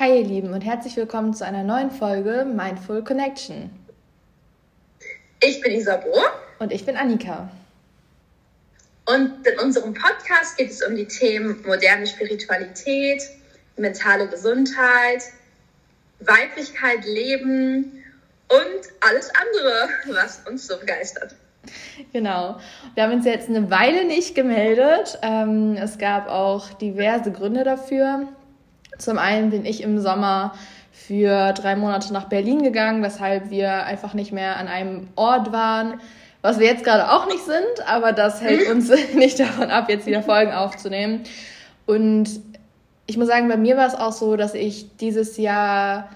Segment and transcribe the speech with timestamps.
[0.00, 3.68] Hi ihr Lieben und herzlich willkommen zu einer neuen Folge Mindful Connection.
[5.42, 6.14] Ich bin Isabo.
[6.60, 7.50] Und ich bin Annika.
[9.06, 13.24] Und in unserem Podcast geht es um die Themen moderne Spiritualität,
[13.76, 15.24] mentale Gesundheit,
[16.20, 18.04] Weiblichkeit, Leben
[18.50, 21.34] und alles andere, was uns so begeistert.
[22.12, 22.60] Genau.
[22.94, 25.18] Wir haben uns jetzt eine Weile nicht gemeldet.
[25.22, 28.28] Ähm, es gab auch diverse Gründe dafür.
[28.98, 30.54] Zum einen bin ich im Sommer
[30.92, 36.00] für drei Monate nach Berlin gegangen, weshalb wir einfach nicht mehr an einem Ort waren,
[36.42, 40.06] was wir jetzt gerade auch nicht sind, aber das hält uns nicht davon ab, jetzt
[40.06, 41.22] wieder Folgen aufzunehmen.
[41.86, 42.28] Und
[43.06, 46.10] ich muss sagen, bei mir war es auch so, dass ich dieses Jahr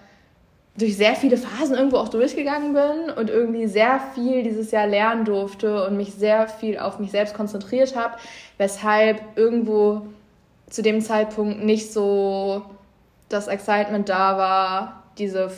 [0.76, 5.24] durch sehr viele Phasen irgendwo auch durchgegangen bin und irgendwie sehr viel dieses Jahr lernen
[5.24, 8.16] durfte und mich sehr viel auf mich selbst konzentriert habe,
[8.58, 10.02] weshalb irgendwo
[10.72, 12.64] zu dem Zeitpunkt nicht so
[13.28, 15.52] das Excitement da war, diese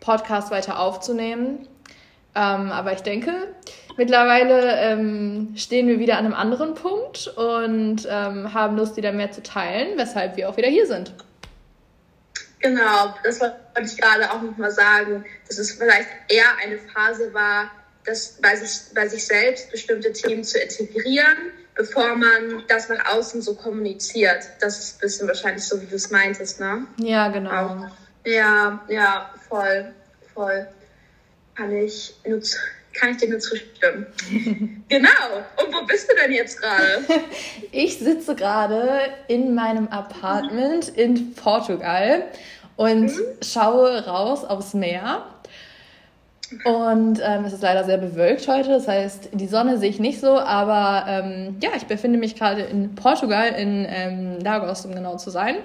[0.00, 1.68] Podcast weiter aufzunehmen.
[2.36, 3.32] Ähm, aber ich denke,
[3.96, 9.32] mittlerweile ähm, stehen wir wieder an einem anderen Punkt und ähm, haben Lust, wieder mehr
[9.32, 11.12] zu teilen, weshalb wir auch wieder hier sind.
[12.60, 17.70] Genau, das wollte ich gerade auch nochmal sagen, dass es vielleicht eher eine Phase war,
[18.04, 21.36] das bei sich, bei sich selbst bestimmte Themen zu integrieren,
[21.80, 24.44] bevor man das nach außen so kommuniziert.
[24.60, 26.86] Das ist ein bisschen wahrscheinlich so, wie du es meintest, ne?
[26.98, 27.50] Ja, genau.
[27.50, 27.86] Auch.
[28.26, 29.94] Ja, ja, voll,
[30.34, 30.68] voll.
[31.54, 32.42] Kann ich, nur,
[32.92, 34.06] kann ich dir nur zustimmen.
[34.90, 35.08] genau.
[35.56, 37.02] Und wo bist du denn jetzt gerade?
[37.72, 42.24] Ich sitze gerade in meinem Apartment in Portugal
[42.76, 43.22] und mhm.
[43.42, 45.24] schaue raus aufs Meer
[46.64, 50.20] und ähm, es ist leider sehr bewölkt heute, das heißt, die Sonne sehe ich nicht
[50.20, 55.16] so, aber ähm, ja, ich befinde mich gerade in Portugal, in ähm, Lagos, um genau
[55.16, 55.56] zu sein.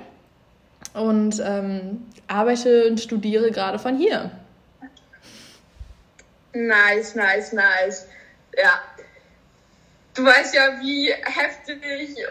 [0.93, 4.31] Und ähm, arbeite und studiere gerade von hier.
[6.53, 8.07] Nice, nice, nice.
[8.57, 8.81] Ja.
[10.13, 11.81] Du weißt ja, wie heftig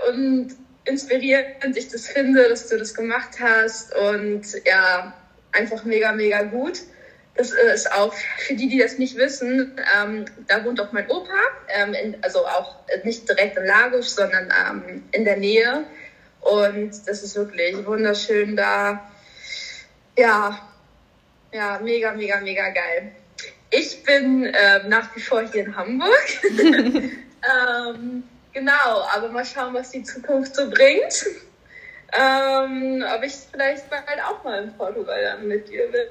[0.08, 0.54] und
[0.86, 3.94] inspirierend ich das finde, dass du das gemacht hast.
[3.94, 5.12] Und ja,
[5.52, 6.80] einfach mega, mega gut.
[7.36, 11.34] Das ist auch für die, die das nicht wissen, ähm, da wohnt auch mein Opa,
[11.68, 15.84] ähm, in, also auch nicht direkt in Lagos, sondern ähm, in der Nähe.
[16.40, 19.10] Und das ist wirklich wunderschön da.
[20.16, 20.60] Ja,
[21.52, 23.12] ja, mega, mega, mega geil.
[23.70, 26.28] Ich bin äh, nach wie vor hier in Hamburg.
[26.52, 28.22] ähm,
[28.52, 31.26] genau, aber mal schauen, was die Zukunft so bringt.
[32.12, 36.04] Ähm, ob ich vielleicht bald auch mal in Portugal dann mit dir bin.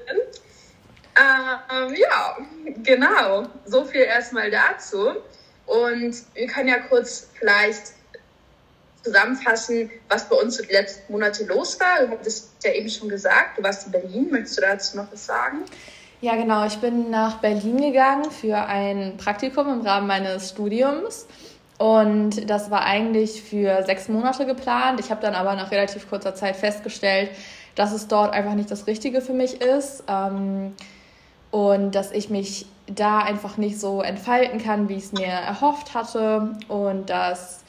[1.16, 2.36] Ähm, ja,
[2.82, 3.46] genau.
[3.64, 5.12] So viel erstmal dazu.
[5.66, 7.92] Und wir können ja kurz vielleicht
[9.02, 12.06] zusammenfassen, was bei uns die letzten Monate los war.
[12.06, 14.28] Du hattest ja eben schon gesagt, du warst in Berlin.
[14.30, 15.58] Möchtest du dazu noch was sagen?
[16.20, 16.66] Ja, genau.
[16.66, 21.26] Ich bin nach Berlin gegangen für ein Praktikum im Rahmen meines Studiums.
[21.76, 25.00] Und das war eigentlich für sechs Monate geplant.
[25.00, 27.30] Ich habe dann aber nach relativ kurzer Zeit festgestellt,
[27.74, 30.04] dass es dort einfach nicht das Richtige für mich ist.
[30.08, 30.74] Ähm,
[31.54, 35.94] und dass ich mich da einfach nicht so entfalten kann, wie ich es mir erhofft
[35.94, 37.62] hatte und dass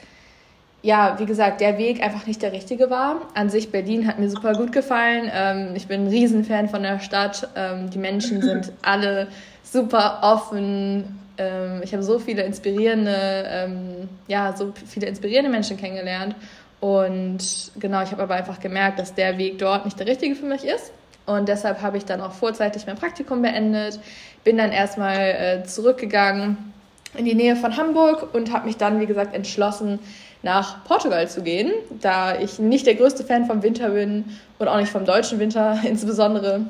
[0.82, 3.22] ja, wie gesagt, der Weg einfach nicht der richtige war.
[3.36, 5.32] An sich, Berlin hat mir super gut gefallen.
[5.32, 7.48] Ähm, ich bin ein Riesenfan von der Stadt.
[7.56, 9.28] Ähm, die Menschen sind alle
[9.64, 11.20] super offen.
[11.38, 16.36] Ähm, ich habe so viele inspirierende, ähm, ja, so viele inspirierende Menschen kennengelernt.
[16.80, 20.46] Und genau, ich habe aber einfach gemerkt, dass der Weg dort nicht der richtige für
[20.46, 20.92] mich ist.
[21.26, 24.00] Und deshalb habe ich dann auch vorzeitig mein Praktikum beendet,
[24.44, 26.74] bin dann erstmal äh, zurückgegangen
[27.18, 30.00] in die Nähe von Hamburg und habe mich dann, wie gesagt, entschlossen,
[30.44, 34.78] nach Portugal zu gehen, da ich nicht der größte Fan vom Winter bin und auch
[34.78, 36.68] nicht vom deutschen Winter insbesondere.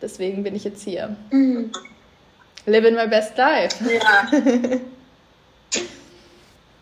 [0.00, 1.14] Deswegen bin ich jetzt hier.
[1.30, 1.70] Mhm.
[2.64, 3.76] Living my best life.
[3.84, 4.28] Ja.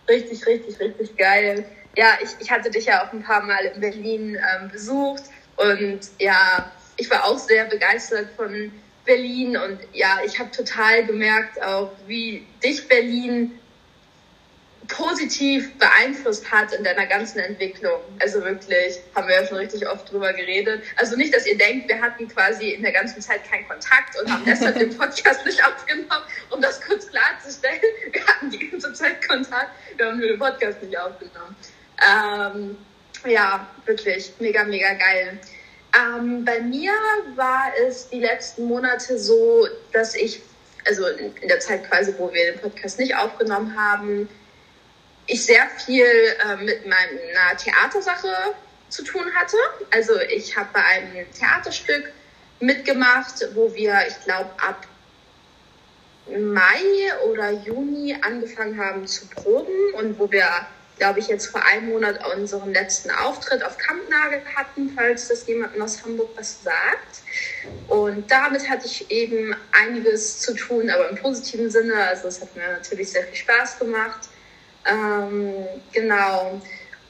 [0.09, 1.65] richtig, richtig, richtig geil.
[1.97, 5.25] Ja, ich, ich hatte dich ja auch ein paar Mal in Berlin ähm, besucht
[5.57, 6.71] und ja,
[7.01, 8.71] ich war auch sehr begeistert von
[9.07, 13.59] Berlin und ja, ich habe total gemerkt auch, wie dich Berlin
[14.87, 18.01] positiv beeinflusst hat in deiner ganzen Entwicklung.
[18.19, 20.83] Also wirklich, haben wir ja schon richtig oft drüber geredet.
[20.97, 24.31] Also nicht, dass ihr denkt, wir hatten quasi in der ganzen Zeit keinen Kontakt und
[24.31, 27.81] haben deshalb den Podcast nicht aufgenommen, um das kurz klarzustellen.
[28.13, 31.57] Wir hatten die ganze Zeit Kontakt, wir haben nur den Podcast nicht aufgenommen.
[32.05, 32.77] Ähm,
[33.31, 35.39] ja, wirklich, mega, mega geil.
[35.95, 36.93] Ähm, bei mir
[37.35, 40.41] war es die letzten Monate so, dass ich,
[40.87, 44.29] also in, der Zeit quasi, wo wir den Podcast nicht aufgenommen haben,
[45.27, 48.29] ich sehr viel äh, mit meiner Theatersache
[48.89, 49.57] zu tun hatte.
[49.91, 52.13] Also ich habe bei einem Theaterstück
[52.61, 54.87] mitgemacht, wo wir, ich glaube, ab
[56.29, 60.47] Mai oder Juni angefangen haben zu proben und wo wir,
[61.01, 65.81] glaube ich, jetzt vor einem Monat unseren letzten Auftritt auf Kampnagel hatten, falls das jemandem
[65.81, 67.23] aus Hamburg was sagt.
[67.89, 71.95] Und damit hatte ich eben einiges zu tun, aber im positiven Sinne.
[71.95, 74.29] Also es hat mir natürlich sehr viel Spaß gemacht.
[74.85, 76.61] Ähm, genau.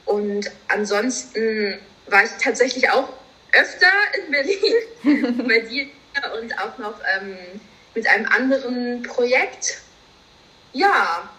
[0.05, 1.77] Und ansonsten
[2.07, 3.09] war ich tatsächlich auch
[3.51, 5.87] öfter in Berlin bei dir
[6.41, 7.37] und auch noch ähm,
[7.93, 9.81] mit einem anderen Projekt.
[10.71, 11.29] Ja,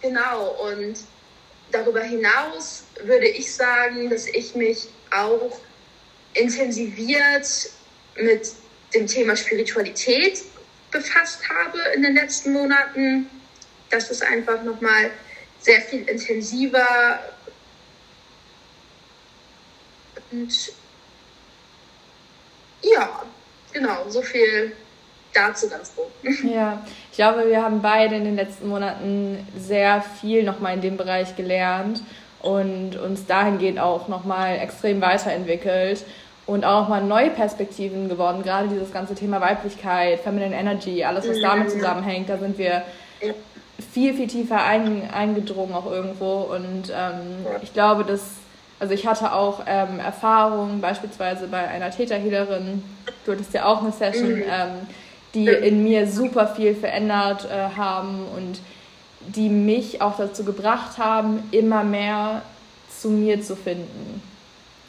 [0.00, 0.50] genau.
[0.70, 0.96] Und
[1.72, 5.58] darüber hinaus würde ich sagen, dass ich mich auch
[6.34, 7.46] intensiviert
[8.16, 8.52] mit
[8.94, 10.42] dem Thema Spiritualität
[10.90, 13.28] befasst habe in den letzten Monaten.
[13.90, 15.10] Das ist einfach nochmal
[15.60, 17.20] sehr viel intensiver
[20.30, 20.72] und
[22.82, 23.24] ja,
[23.72, 24.74] genau, so viel
[25.32, 26.10] dazu ganz grob.
[26.42, 30.96] Ja, ich glaube, wir haben beide in den letzten Monaten sehr viel nochmal in dem
[30.96, 32.00] Bereich gelernt
[32.40, 36.06] und uns dahingehend auch nochmal extrem weiterentwickelt
[36.46, 38.42] und auch mal neue Perspektiven gewonnen.
[38.42, 42.82] Gerade dieses ganze Thema Weiblichkeit, Feminine Energy, alles, was damit zusammenhängt, da sind wir
[43.92, 46.48] viel, viel tiefer ein, eingedrungen auch irgendwo.
[46.50, 48.22] Und ähm, ich glaube, dass,
[48.80, 52.82] also ich hatte auch ähm, Erfahrungen, beispielsweise bei einer Täterhealerin,
[53.26, 54.44] du hattest ja auch eine Session, mhm.
[54.50, 54.86] ähm,
[55.34, 58.60] die in mir super viel verändert äh, haben und
[59.20, 62.42] die mich auch dazu gebracht haben, immer mehr
[62.90, 64.22] zu mir zu finden.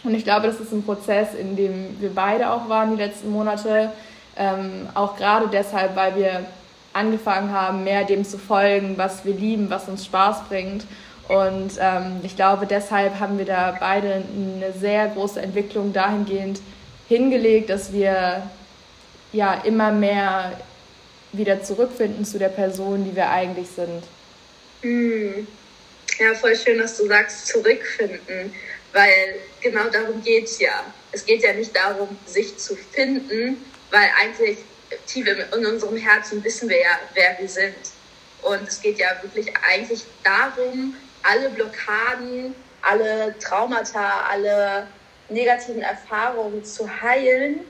[0.04, 3.32] Und ich glaube, das ist ein Prozess, in dem wir beide auch waren die letzten
[3.32, 3.92] Monate.
[4.36, 6.46] Ähm, auch gerade deshalb, weil wir
[6.92, 10.86] angefangen haben, mehr dem zu folgen, was wir lieben, was uns Spaß bringt.
[11.30, 16.60] Und ähm, ich glaube, deshalb haben wir da beide eine sehr große Entwicklung dahingehend
[17.08, 18.44] hingelegt, dass wir
[19.34, 20.60] ja immer mehr
[21.34, 24.04] wieder zurückfinden zu der Person, die wir eigentlich sind.
[24.84, 25.48] Mm.
[26.20, 28.54] Ja, voll schön, dass du sagst, zurückfinden,
[28.94, 30.84] weil genau darum geht es ja.
[31.12, 33.58] Es geht ja nicht darum, sich zu finden,
[33.90, 34.60] weil eigentlich
[35.08, 37.76] tief in unserem Herzen wissen wir ja, wer wir sind.
[38.44, 44.88] Und es geht ja wirklich eigentlich darum, alle Blockaden, alle Traumata, alle
[45.30, 47.62] negativen Erfahrungen zu heilen,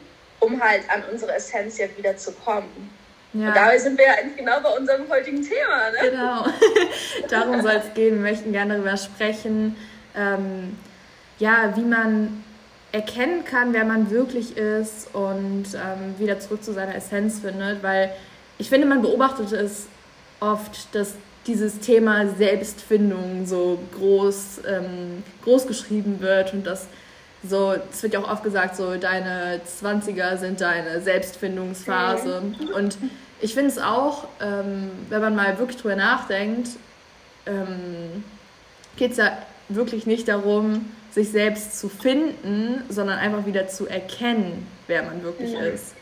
[0.44, 2.90] um halt an unsere Essenz ja wieder zu kommen.
[3.34, 3.48] Ja.
[3.48, 5.90] Und dabei sind wir ja eigentlich genau bei unserem heutigen Thema.
[5.92, 6.12] Ne?
[6.12, 6.46] Genau,
[7.30, 8.16] darum soll es gehen.
[8.16, 9.76] Wir möchten gerne darüber sprechen,
[10.16, 10.78] ähm,
[11.40, 12.44] ja, wie man
[12.92, 18.12] erkennen kann, wer man wirklich ist und ähm, wieder zurück zu seiner Essenz findet, weil
[18.60, 19.88] ich finde, man beobachtet es
[20.40, 21.16] oft, dass
[21.48, 26.88] dieses Thema Selbstfindung so groß, ähm, groß geschrieben wird und dass
[27.48, 32.42] so, es wird ja auch oft gesagt, so deine 20er sind deine Selbstfindungsphase.
[32.76, 32.98] Und
[33.42, 36.70] ich finde es auch, ähm, wenn man mal wirklich drüber nachdenkt,
[37.46, 38.24] ähm,
[38.96, 39.38] geht es ja
[39.68, 45.52] wirklich nicht darum, sich selbst zu finden, sondern einfach wieder zu erkennen, wer man wirklich
[45.52, 45.62] ja.
[45.62, 45.94] ist.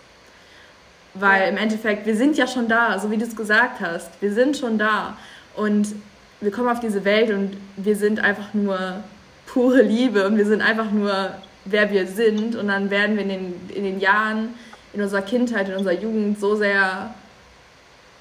[1.14, 4.10] Weil im Endeffekt, wir sind ja schon da, so wie du es gesagt hast.
[4.22, 5.18] Wir sind schon da.
[5.56, 5.94] Und
[6.40, 9.04] wir kommen auf diese Welt und wir sind einfach nur
[9.52, 11.34] pure Liebe und wir sind einfach nur,
[11.66, 12.56] wer wir sind.
[12.56, 14.54] Und dann werden wir in den, in den Jahren,
[14.94, 17.14] in unserer Kindheit, in unserer Jugend so sehr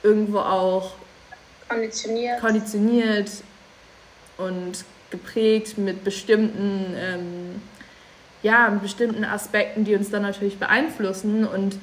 [0.03, 0.93] irgendwo auch
[1.69, 3.31] konditioniert, konditioniert
[4.39, 7.63] und geprägt mit bestimmten, ähm,
[8.43, 11.47] ja, mit bestimmten Aspekten, die uns dann natürlich beeinflussen.
[11.47, 11.77] Und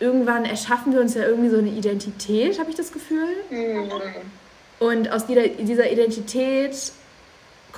[0.00, 3.28] irgendwann erschaffen wir uns ja irgendwie so eine Identität, habe ich das Gefühl.
[3.50, 3.90] Mhm.
[4.80, 6.92] Und aus dieser, dieser Identität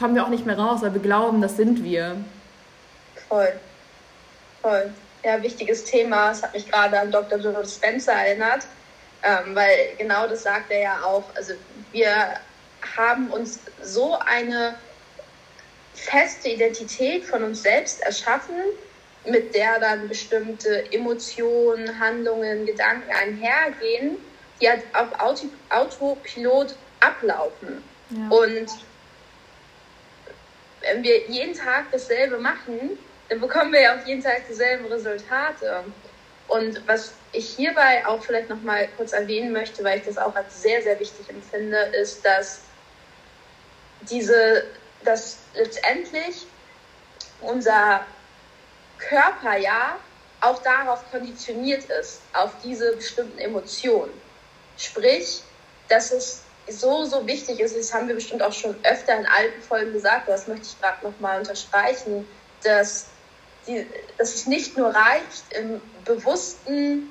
[0.02, 2.16] kommen wir auch nicht mehr raus, weil wir glauben, das sind wir.
[3.28, 3.52] Voll.
[4.60, 4.92] Voll.
[5.22, 6.32] Ja, wichtiges Thema.
[6.32, 7.38] Es hat mich gerade an Dr.
[7.38, 8.66] Joe Spencer erinnert,
[9.22, 11.22] ähm, weil genau das sagt er ja auch.
[11.36, 11.52] Also
[11.92, 12.34] wir
[12.96, 14.74] haben uns so eine
[15.94, 18.56] feste Identität von uns selbst erschaffen,
[19.24, 24.16] mit der dann bestimmte Emotionen, Handlungen, Gedanken einhergehen,
[24.60, 27.84] die halt auf Auto Autopilot ablaufen.
[28.10, 28.36] Ja.
[28.36, 28.68] Und
[30.92, 35.84] wenn wir jeden Tag dasselbe machen, dann bekommen wir ja auch jeden Tag dieselben Resultate.
[36.48, 40.34] Und was ich hierbei auch vielleicht noch mal kurz erwähnen möchte, weil ich das auch
[40.34, 42.60] als sehr, sehr wichtig empfinde, ist, dass
[44.02, 44.64] diese,
[45.02, 46.46] dass letztendlich
[47.40, 48.04] unser
[48.98, 49.96] Körper ja
[50.42, 54.12] auch darauf konditioniert ist, auf diese bestimmten Emotionen.
[54.76, 55.42] Sprich,
[55.88, 59.60] dass es so, so wichtig ist, das haben wir bestimmt auch schon öfter in alten
[59.62, 62.26] Folgen gesagt, das möchte ich gerade nochmal unterstreichen,
[62.62, 63.06] dass,
[63.66, 63.86] die,
[64.18, 67.08] dass es nicht nur reicht, im bewussten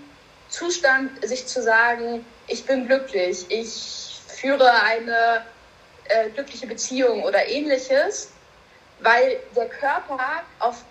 [0.50, 5.46] Zustand sich zu sagen, ich bin glücklich, ich führe eine
[6.06, 8.30] äh, glückliche Beziehung oder ähnliches,
[9.00, 10.84] weil der Körper auf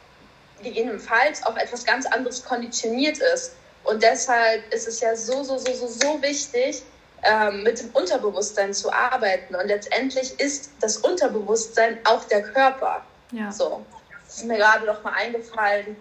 [0.62, 3.52] gegebenenfalls auf etwas ganz anderes konditioniert ist.
[3.84, 6.82] Und deshalb ist es ja so, so, so, so, so wichtig,
[7.22, 9.54] ähm, mit dem Unterbewusstsein zu arbeiten.
[9.54, 13.02] Und letztendlich ist das Unterbewusstsein auch der Körper.
[13.32, 13.52] Ja.
[13.52, 13.84] So,
[14.24, 15.96] das ist mir gerade noch mal eingefallen.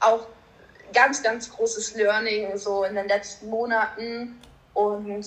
[0.00, 0.26] Auch
[0.92, 4.40] ganz, ganz großes Learning so in den letzten Monaten.
[4.72, 5.26] Und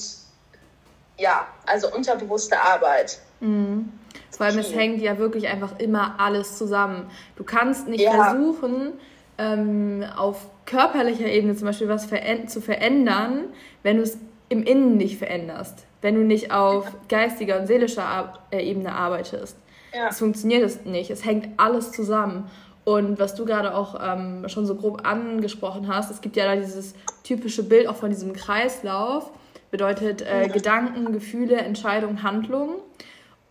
[1.17, 3.19] ja, also unterbewusste Arbeit.
[3.39, 3.91] Mhm.
[4.31, 7.09] Vor allem, es hängt ja wirklich einfach immer alles zusammen.
[7.35, 8.11] Du kannst nicht ja.
[8.11, 8.93] versuchen,
[9.37, 13.45] ähm, auf körperlicher Ebene zum Beispiel was veränd zu verändern,
[13.83, 14.17] wenn du es
[14.49, 15.85] im Innen nicht veränderst.
[16.01, 19.57] Wenn du nicht auf geistiger und seelischer Ar äh, Ebene arbeitest.
[19.93, 20.09] Ja.
[20.09, 21.09] Es funktioniert es nicht.
[21.09, 22.49] Es hängt alles zusammen.
[22.87, 26.55] Und was du gerade auch ähm, schon so grob angesprochen hast, es gibt ja da
[26.55, 29.31] dieses typische Bild auch von diesem Kreislauf.
[29.71, 30.47] Bedeutet äh, ja.
[30.47, 32.75] Gedanken, Gefühle, Entscheidungen, Handlungen.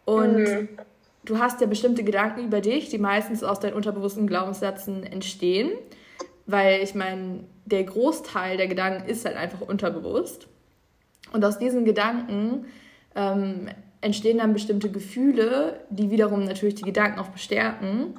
[0.06, 0.68] Und mhm.
[1.26, 5.72] du hast ja bestimmte Gedanken über dich, die meistens aus deinen unterbewussten Glaubenssätzen entstehen.
[6.46, 10.48] Weil ich meine, der Großteil der Gedanken ist halt einfach unterbewusst.
[11.32, 12.66] Und aus diesen Gedanken
[13.14, 13.68] ähm,
[14.00, 18.14] entstehen dann bestimmte Gefühle, die wiederum natürlich die Gedanken auch bestärken.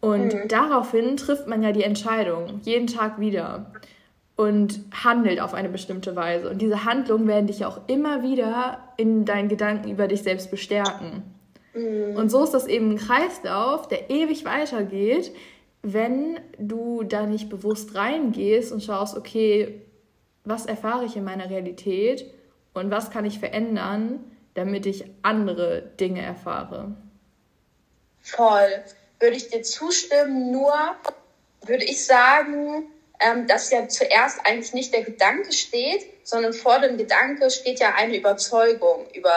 [0.00, 0.48] Und mhm.
[0.48, 3.72] daraufhin trifft man ja die Entscheidung, jeden Tag wieder.
[4.36, 6.48] Und handelt auf eine bestimmte Weise.
[6.50, 11.24] Und diese Handlungen werden dich auch immer wieder in deinen Gedanken über dich selbst bestärken.
[11.74, 12.14] Mhm.
[12.14, 15.32] Und so ist das eben ein Kreislauf, der ewig weitergeht,
[15.82, 19.82] wenn du da nicht bewusst reingehst und schaust, okay,
[20.44, 22.26] was erfahre ich in meiner Realität
[22.74, 26.96] und was kann ich verändern, damit ich andere Dinge erfahre.
[28.20, 28.84] Voll.
[29.20, 30.72] Würde ich dir zustimmen, nur
[31.62, 36.96] würde ich sagen, ähm, dass ja zuerst eigentlich nicht der Gedanke steht, sondern vor dem
[36.96, 39.34] Gedanke steht ja eine Überzeugung über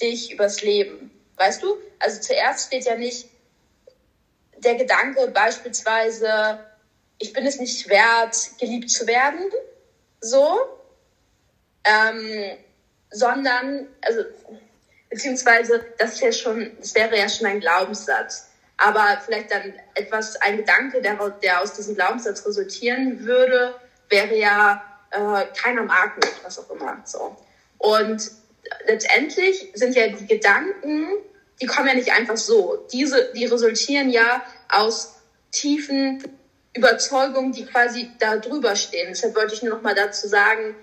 [0.00, 1.10] dich, übers Leben.
[1.36, 1.76] Weißt du?
[1.98, 3.28] Also zuerst steht ja nicht
[4.58, 6.60] der Gedanke beispielsweise,
[7.18, 9.40] ich bin es nicht wert, geliebt zu werden,
[10.20, 10.60] so,
[11.84, 12.56] ähm,
[13.12, 14.24] sondern, also,
[15.10, 18.48] beziehungsweise, das, ja schon, das wäre ja schon ein Glaubenssatz.
[18.78, 23.74] Aber vielleicht dann etwas, ein Gedanke, der, der aus diesem Glaubenssatz resultieren würde,
[24.08, 27.00] wäre ja, äh, keiner mag mich, was auch immer.
[27.04, 27.36] So.
[27.78, 28.30] Und
[28.86, 31.08] letztendlich sind ja die Gedanken,
[31.60, 32.86] die kommen ja nicht einfach so.
[32.92, 35.14] Diese, die resultieren ja aus
[35.52, 36.24] tiefen
[36.74, 39.08] Überzeugungen, die quasi da drüber stehen.
[39.10, 40.74] Deshalb wollte ich nur noch mal dazu sagen,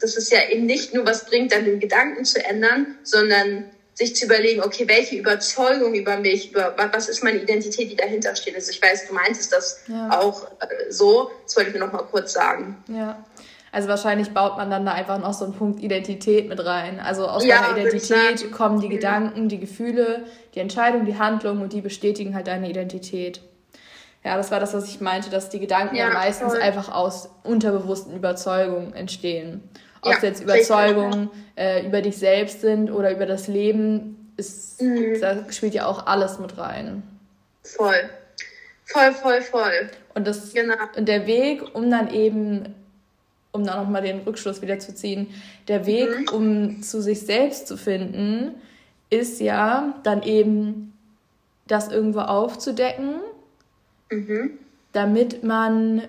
[0.00, 4.16] dass es ja eben nicht nur was bringt, dann den Gedanken zu ändern, sondern sich
[4.16, 8.54] zu überlegen, okay, welche Überzeugung über mich, über was ist meine Identität, die dahinter steht.
[8.54, 10.18] Also ich weiß, du meintest das ja.
[10.18, 11.30] auch äh, so.
[11.44, 12.82] Das wollte ich mir noch mal kurz sagen.
[12.88, 13.24] Ja.
[13.72, 16.98] Also wahrscheinlich baut man dann da einfach noch so einen Punkt Identität mit rein.
[16.98, 21.72] Also aus ja, deiner Identität kommen die Gedanken, die Gefühle, die Entscheidungen, die Handlungen und
[21.72, 23.40] die bestätigen halt deine Identität.
[24.22, 26.60] Ja, das war das, was ich meinte, dass die Gedanken ja, meistens voll.
[26.60, 29.62] einfach aus unterbewussten Überzeugungen entstehen.
[30.02, 35.20] Ob es jetzt Überzeugungen äh, über dich selbst sind oder über das Leben, ist, mhm.
[35.20, 37.02] da spielt ja auch alles mit rein.
[37.62, 38.08] Voll.
[38.86, 39.90] Voll, voll, voll.
[40.14, 40.74] Und, das, genau.
[40.96, 42.74] und der Weg, um dann eben,
[43.52, 45.28] um dann nochmal den Rückschluss wieder zu ziehen,
[45.68, 46.34] der Weg, mhm.
[46.34, 48.54] um zu sich selbst zu finden,
[49.10, 50.92] ist ja dann eben
[51.66, 53.20] das irgendwo aufzudecken
[54.10, 54.58] Mhm.
[54.92, 56.02] Damit man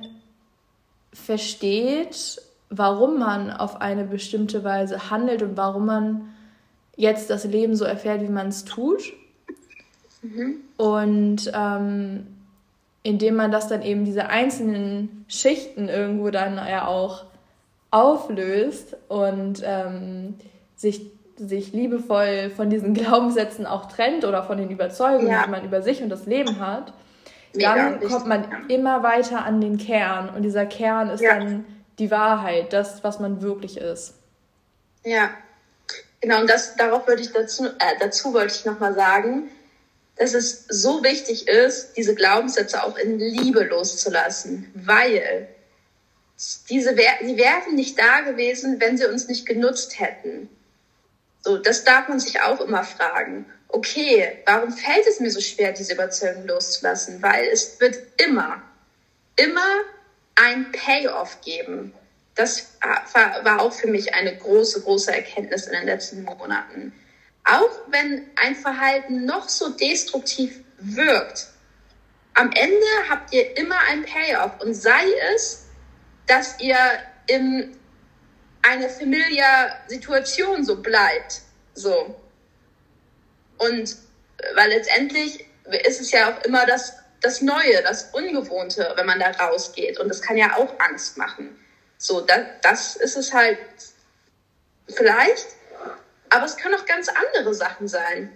[1.14, 6.30] versteht, warum man auf eine bestimmte Weise handelt und warum man
[6.96, 9.14] jetzt das Leben so erfährt, wie man es tut.
[10.22, 10.56] Mhm.
[10.78, 12.28] Und ähm,
[13.04, 17.26] indem man das dann eben diese einzelnen Schichten irgendwo dann ja auch
[17.90, 20.36] auflöst und ähm,
[20.76, 25.44] sich, sich liebevoll von diesen Glaubenssätzen auch trennt oder von den Überzeugungen, ja.
[25.44, 26.94] die man über sich und das Leben hat,
[27.54, 31.38] Mega dann kommt man immer weiter an den Kern und dieser Kern ist ja.
[31.38, 31.66] dann
[32.00, 34.14] die Wahrheit, das, was man wirklich ist.
[35.04, 35.32] Ja,
[36.22, 39.50] genau, und das, darauf würde ich dazu, äh, dazu wollte ich nochmal sagen,
[40.16, 45.48] dass es so wichtig ist, diese Glaubenssätze auch in Liebe loszulassen, weil
[46.70, 50.50] diese, die wären nicht da gewesen, wenn sie uns nicht genutzt hätten.
[51.42, 55.72] So, das darf man sich auch immer fragen okay, warum fällt es mir so schwer,
[55.72, 57.22] diese Überzeugung loszulassen?
[57.22, 58.62] Weil es wird immer,
[59.36, 59.82] immer
[60.36, 61.94] ein Payoff geben.
[62.36, 62.78] Das
[63.44, 66.94] war auch für mich eine große, große Erkenntnis in den letzten Monaten.
[67.44, 71.48] Auch wenn ein Verhalten noch so destruktiv wirkt,
[72.34, 75.66] am Ende habt ihr immer ein Payoff und sei es,
[76.28, 76.78] dass ihr
[77.28, 77.78] in
[78.62, 81.42] einer familiar Situation so bleibt,
[81.74, 82.16] so.
[83.62, 83.96] Und
[84.56, 85.46] weil letztendlich
[85.86, 90.00] ist es ja auch immer das, das Neue, das Ungewohnte, wenn man da rausgeht.
[90.00, 91.56] Und das kann ja auch Angst machen.
[91.98, 93.60] So, das, das ist es halt
[94.88, 95.46] vielleicht,
[96.30, 98.36] aber es können auch ganz andere Sachen sein.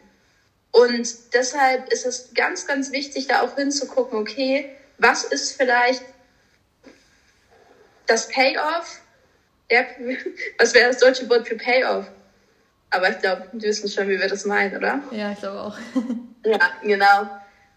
[0.71, 6.03] Und deshalb ist es ganz, ganz wichtig, da auch hinzugucken, okay, was ist vielleicht
[8.05, 8.99] das Payoff?
[9.71, 9.87] Der,
[10.59, 12.05] was wäre das deutsche Wort für Payoff?
[12.95, 15.01] Aber ich glaube, wir wissen schon, wie wir das meinen, oder?
[15.11, 15.77] Ja, ich glaube auch.
[16.45, 17.29] ja, genau.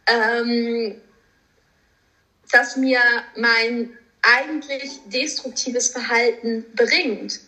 [0.07, 1.01] Ähm,
[2.53, 3.01] dass mir
[3.37, 3.91] mein
[4.23, 7.41] eigentlich destruktives Verhalten bringt.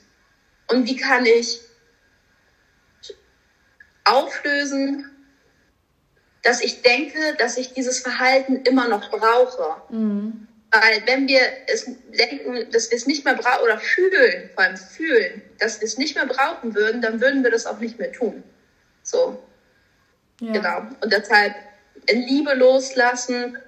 [0.68, 1.60] Und wie kann ich
[4.04, 5.08] auflösen,
[6.42, 9.76] dass ich denke, dass ich dieses Verhalten immer noch brauche.
[9.90, 10.48] Mhm.
[10.72, 11.84] Weil wenn wir es
[12.16, 15.98] denken, dass wir es nicht mehr brauchen oder fühlen, vor allem fühlen, dass wir es
[15.98, 18.44] nicht mehr brauchen würden, dann würden wir das auch nicht mehr tun.
[19.02, 19.42] So.
[20.40, 20.52] Ja.
[20.52, 20.78] Genau.
[21.00, 21.54] Und deshalb
[22.06, 23.58] in Liebe loslassen,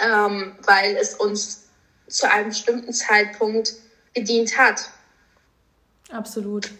[0.00, 1.64] ähm, weil es uns
[2.08, 3.74] zu einem bestimmten Zeitpunkt
[4.14, 4.90] gedient hat.
[6.10, 6.70] Absolut.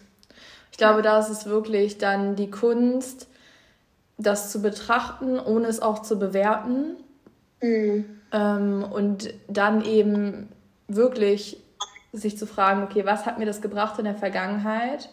[0.71, 3.28] Ich glaube, da ist es wirklich dann die Kunst,
[4.19, 6.97] das zu betrachten, ohne es auch zu bewerten.
[7.61, 8.21] Mhm.
[8.35, 10.49] Ähm, und dann eben
[10.88, 11.57] wirklich
[12.12, 15.09] sich zu fragen, okay, was hat mir das gebracht in der Vergangenheit?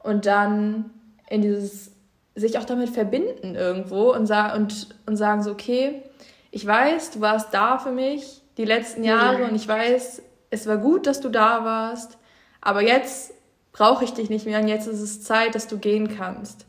[0.00, 0.90] Und dann
[1.28, 1.92] in dieses,
[2.34, 6.02] sich auch damit verbinden irgendwo und, sa und, und sagen so, okay,
[6.50, 10.78] ich weiß, du warst da für mich die letzten Jahre und ich weiß, es war
[10.78, 12.18] gut, dass du da warst,
[12.60, 13.32] aber jetzt
[13.72, 16.66] brauche ich dich nicht mehr und jetzt ist es Zeit, dass du gehen kannst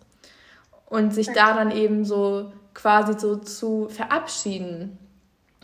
[0.85, 4.99] und sich da dann eben so quasi so zu verabschieden.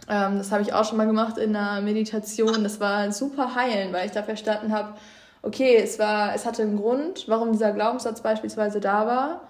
[0.10, 2.64] Ähm, das habe ich auch schon mal gemacht in einer Meditation.
[2.64, 4.94] Das war super heilen, weil ich da verstanden habe,
[5.42, 9.42] okay, es war, es hatte einen Grund, warum dieser Glaubenssatz beispielsweise da war.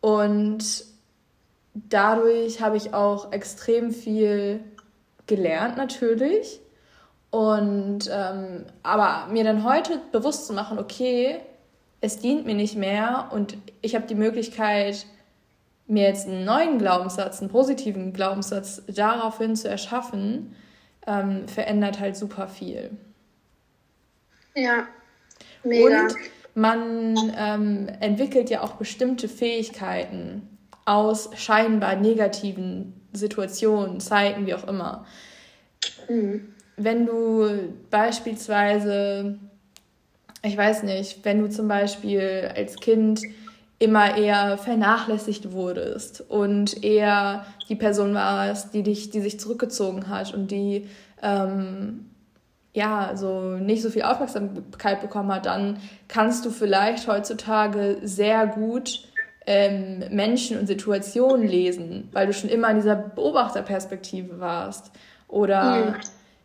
[0.00, 0.84] Und
[1.74, 4.60] dadurch habe ich auch extrem viel
[5.26, 6.60] gelernt natürlich.
[7.30, 11.40] Und ähm, aber mir dann heute bewusst zu machen, okay,
[12.00, 15.06] es dient mir nicht mehr und ich habe die Möglichkeit,
[15.90, 20.54] mir jetzt einen neuen Glaubenssatz, einen positiven Glaubenssatz daraufhin zu erschaffen,
[21.06, 22.90] ähm, verändert halt super viel.
[24.54, 24.86] Ja,
[25.64, 26.02] mega.
[26.02, 26.14] Und
[26.54, 35.06] man ähm, entwickelt ja auch bestimmte Fähigkeiten aus scheinbar negativen Situationen, Zeiten, wie auch immer.
[36.08, 36.54] Mhm.
[36.76, 39.38] Wenn du beispielsweise,
[40.42, 43.22] ich weiß nicht, wenn du zum Beispiel als Kind
[43.80, 50.34] immer eher vernachlässigt wurdest und eher die Person warst, die dich, die sich zurückgezogen hat
[50.34, 50.86] und die
[51.22, 52.10] ähm,
[52.74, 59.08] ja so nicht so viel Aufmerksamkeit bekommen hat, dann kannst du vielleicht heutzutage sehr gut
[59.46, 64.90] ähm, Menschen und Situationen lesen, weil du schon immer in dieser Beobachterperspektive warst.
[65.26, 65.94] Oder mhm.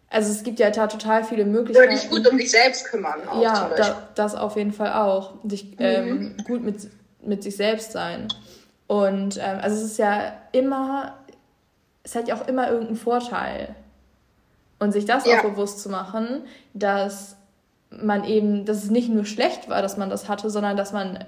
[0.10, 1.90] also es gibt ja da total viele Möglichkeiten.
[1.90, 3.28] Oder dich gut um dich selbst kümmern.
[3.30, 5.34] Auch ja, da, das auf jeden Fall auch.
[5.44, 5.76] Dich mhm.
[5.80, 6.90] ähm, gut mit
[7.26, 8.28] mit sich selbst sein.
[8.88, 11.16] Und ähm, also es ist ja immer,
[12.04, 13.76] es hat ja auch immer irgendeinen Vorteil.
[14.78, 15.38] Und sich das ja.
[15.38, 17.38] auch bewusst zu machen, dass
[17.90, 21.24] man eben, dass es nicht nur schlecht war, dass man das hatte, sondern dass man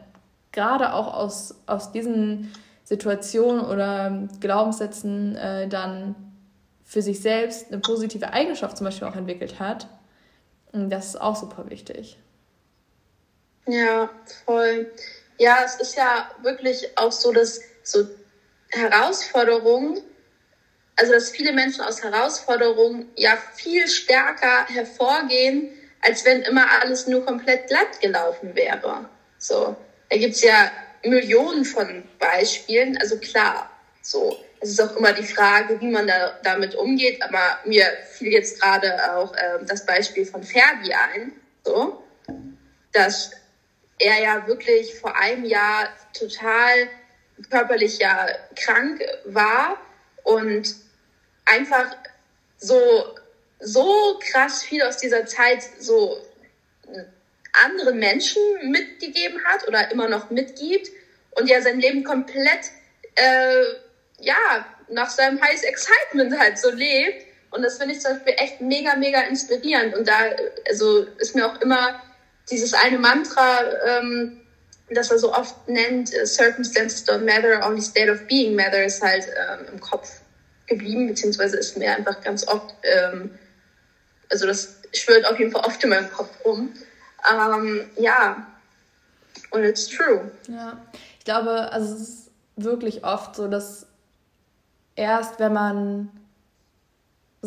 [0.52, 2.52] gerade auch aus, aus diesen
[2.84, 6.16] Situationen oder Glaubenssätzen äh, dann
[6.84, 9.88] für sich selbst eine positive Eigenschaft zum Beispiel auch entwickelt hat.
[10.72, 12.18] Und das ist auch super wichtig.
[13.68, 14.10] Ja,
[14.46, 14.90] voll.
[15.38, 18.08] Ja, es ist ja wirklich auch so, dass so
[18.70, 20.02] Herausforderungen,
[20.96, 25.70] also dass viele Menschen aus Herausforderungen ja viel stärker hervorgehen,
[26.02, 29.10] als wenn immer alles nur komplett glatt gelaufen wäre.
[29.38, 29.76] So,
[30.10, 30.72] da gibt's ja
[31.04, 32.98] Millionen von Beispielen.
[32.98, 33.70] Also klar,
[34.02, 34.38] so.
[34.60, 37.22] Es ist auch immer die Frage, wie man da, damit umgeht.
[37.22, 42.04] Aber mir fiel jetzt gerade auch äh, das Beispiel von Ferdi ein, so,
[42.92, 43.32] dass
[44.00, 46.90] er ja wirklich vor einem Jahr total
[47.50, 49.78] körperlich ja krank war
[50.24, 50.76] und
[51.46, 51.96] einfach
[52.58, 53.16] so,
[53.60, 56.18] so krass viel aus dieser Zeit so
[57.64, 60.90] anderen Menschen mitgegeben hat oder immer noch mitgibt
[61.32, 62.72] und ja sein Leben komplett,
[63.16, 63.64] äh,
[64.20, 67.26] ja, nach seinem Highest Excitement halt so lebt.
[67.52, 69.96] Und das finde ich zum Beispiel echt mega, mega inspirierend.
[69.96, 70.18] Und da,
[70.68, 72.02] also, ist mir auch immer
[72.50, 74.42] dieses eine Mantra, ähm,
[74.90, 79.26] das er so oft nennt, äh, Circumstances don't matter, only state of being matters halt
[79.26, 80.22] ähm, im Kopf.
[80.68, 83.32] geblieben, beziehungsweise ist mir einfach ganz oft, ähm,
[84.30, 86.74] also das schwirrt auf jeden Fall oft in meinem Kopf rum.
[87.32, 88.46] Ähm, ja,
[89.52, 90.32] und it's true.
[90.48, 90.78] Ja,
[91.18, 93.88] ich glaube, also es ist wirklich oft so, dass
[94.96, 96.10] erst wenn man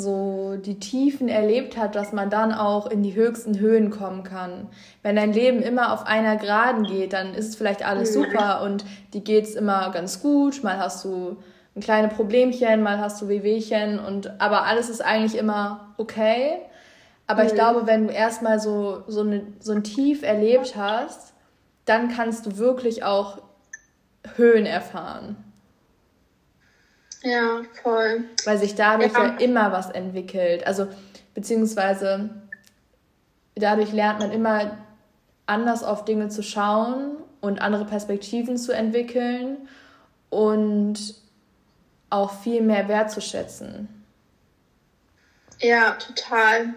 [0.01, 4.69] so die Tiefen erlebt hat, dass man dann auch in die höchsten Höhen kommen kann.
[5.03, 8.25] Wenn dein Leben immer auf einer Geraden geht, dann ist es vielleicht alles mhm.
[8.25, 10.65] super und die geht es immer ganz gut.
[10.65, 11.37] Mal hast du
[11.77, 16.59] ein kleine Problemchen, mal hast du Wehwehchen und aber alles ist eigentlich immer okay.
[17.27, 17.49] Aber mhm.
[17.49, 21.33] ich glaube, wenn du erstmal so, so, eine, so ein Tief erlebt hast,
[21.85, 23.39] dann kannst du wirklich auch
[24.37, 25.37] Höhen erfahren.
[27.23, 28.25] Ja, voll.
[28.45, 29.27] Weil sich dadurch ja.
[29.27, 30.67] ja immer was entwickelt.
[30.67, 30.89] Also,
[31.35, 32.31] beziehungsweise
[33.55, 34.79] dadurch lernt man immer
[35.47, 39.69] anders auf Dinge zu schauen und andere Perspektiven zu entwickeln
[40.31, 41.15] und
[42.09, 43.89] auch viel mehr wertzuschätzen.
[45.61, 46.75] Ja, total.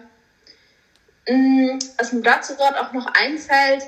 [1.26, 3.82] Mm, was mir dazu gerade auch noch einfällt,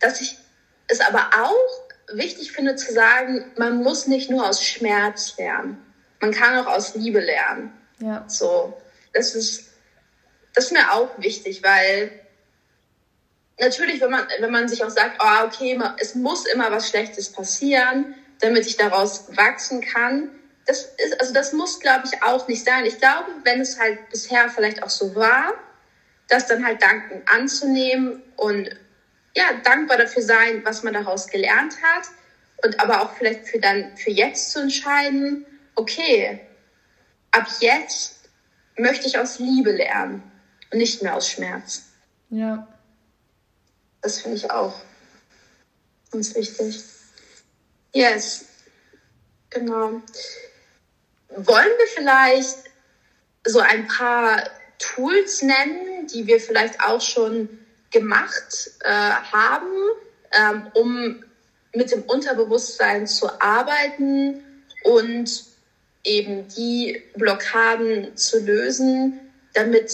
[0.00, 0.36] dass ich
[0.88, 5.84] es aber auch wichtig finde zu sagen, man muss nicht nur aus Schmerz lernen.
[6.20, 7.72] Man kann auch aus Liebe lernen.
[7.98, 8.24] Ja.
[8.28, 8.80] So,
[9.12, 9.70] das ist,
[10.54, 12.10] das ist mir auch wichtig, weil
[13.58, 17.30] natürlich, wenn man, wenn man sich auch sagt, oh, okay, es muss immer was Schlechtes
[17.30, 20.30] passieren, damit ich daraus wachsen kann.
[20.66, 22.84] Das ist, also das muss, glaube ich, auch nicht sein.
[22.86, 25.54] Ich glaube, wenn es halt bisher vielleicht auch so war,
[26.28, 28.70] das dann halt danken anzunehmen und
[29.36, 32.08] ja, dankbar dafür sein, was man daraus gelernt hat
[32.64, 35.44] und aber auch vielleicht für dann für jetzt zu entscheiden,
[35.74, 36.40] okay,
[37.30, 38.28] ab jetzt
[38.76, 40.22] möchte ich aus Liebe lernen
[40.70, 41.84] und nicht mehr aus Schmerz.
[42.30, 42.68] Ja.
[44.02, 44.74] Das finde ich auch
[46.10, 46.84] ganz wichtig.
[47.92, 48.46] Yes,
[49.50, 50.02] genau.
[51.28, 52.58] Wollen wir vielleicht
[53.44, 57.63] so ein paar Tools nennen, die wir vielleicht auch schon
[57.94, 59.72] gemacht äh, haben,
[60.32, 61.24] ähm, um
[61.74, 64.42] mit dem Unterbewusstsein zu arbeiten
[64.82, 65.44] und
[66.04, 69.20] eben die Blockaden zu lösen,
[69.54, 69.90] damit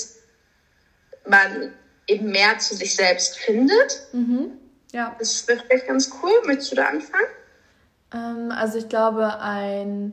[1.26, 1.72] man
[2.08, 4.08] eben mehr zu sich selbst findet.
[4.12, 4.58] Mhm.
[4.92, 5.14] Ja.
[5.18, 6.32] Das wäre vielleicht ganz cool.
[6.44, 7.28] Möchtest du da anfangen?
[8.12, 10.12] Ähm, also ich glaube, ein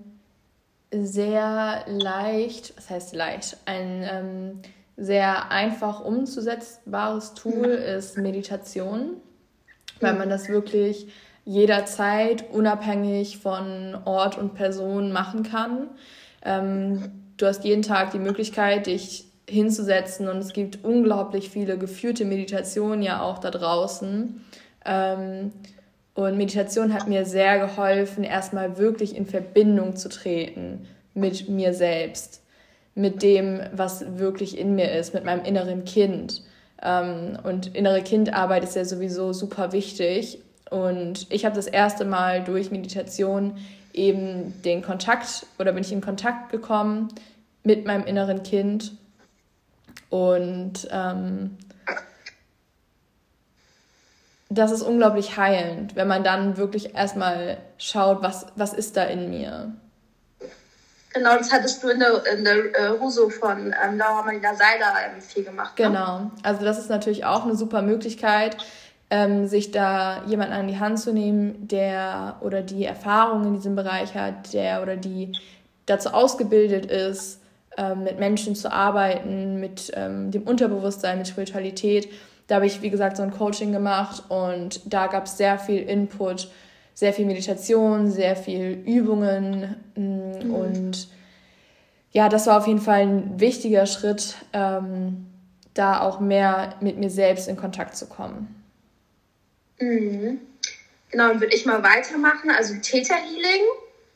[0.91, 4.61] sehr leicht, was heißt leicht, ein ähm,
[4.97, 9.17] sehr einfach umzusetzbares Tool ist Meditation,
[10.01, 11.07] weil man das wirklich
[11.45, 15.89] jederzeit unabhängig von Ort und Person machen kann.
[16.43, 22.25] Ähm, du hast jeden Tag die Möglichkeit, dich hinzusetzen und es gibt unglaublich viele geführte
[22.25, 24.41] Meditationen ja auch da draußen.
[24.83, 25.53] Ähm,
[26.15, 32.41] und Meditation hat mir sehr geholfen, erstmal wirklich in Verbindung zu treten mit mir selbst
[32.97, 36.41] mit dem, was wirklich in mir ist, mit meinem inneren Kind.
[36.81, 40.39] Ähm, und innere Kindarbeit ist ja sowieso super wichtig.
[40.71, 43.57] Und ich habe das erste Mal durch Meditation
[43.93, 47.09] eben den Kontakt oder bin ich in Kontakt gekommen
[47.63, 48.93] mit meinem inneren Kind.
[50.09, 51.57] Und ähm,
[54.49, 59.29] das ist unglaublich heilend, wenn man dann wirklich erstmal schaut, was, was ist da in
[59.29, 59.73] mir.
[61.13, 64.93] Genau, das hattest du in der, in der äh, Huso von ähm, Laura Marina Seiler
[65.05, 65.77] ähm, viel gemacht.
[65.79, 65.85] Ne?
[65.85, 68.57] Genau, also das ist natürlich auch eine super Möglichkeit,
[69.09, 73.75] ähm, sich da jemanden an die Hand zu nehmen, der oder die Erfahrung in diesem
[73.75, 75.31] Bereich hat, der oder die
[75.85, 77.39] dazu ausgebildet ist,
[77.77, 82.09] ähm, mit Menschen zu arbeiten, mit ähm, dem Unterbewusstsein, mit Spiritualität.
[82.47, 85.81] Da habe ich, wie gesagt, so ein Coaching gemacht und da gab es sehr viel
[85.81, 86.49] Input
[86.97, 90.51] sehr viel Meditation, sehr viel Übungen mm, mhm.
[90.51, 91.07] und
[92.11, 95.27] ja, das war auf jeden Fall ein wichtiger Schritt, ähm,
[95.75, 98.63] da auch mehr mit mir selbst in Kontakt zu kommen.
[99.79, 100.39] Mhm.
[101.11, 102.49] Genau, dann würde ich mal weitermachen.
[102.49, 103.61] Also Theta Healing,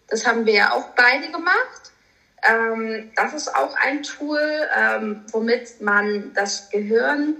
[0.07, 1.91] das haben wir ja auch beide gemacht.
[2.41, 4.41] Ähm, das ist auch ein Tool,
[4.75, 7.35] ähm, womit man das Gehirn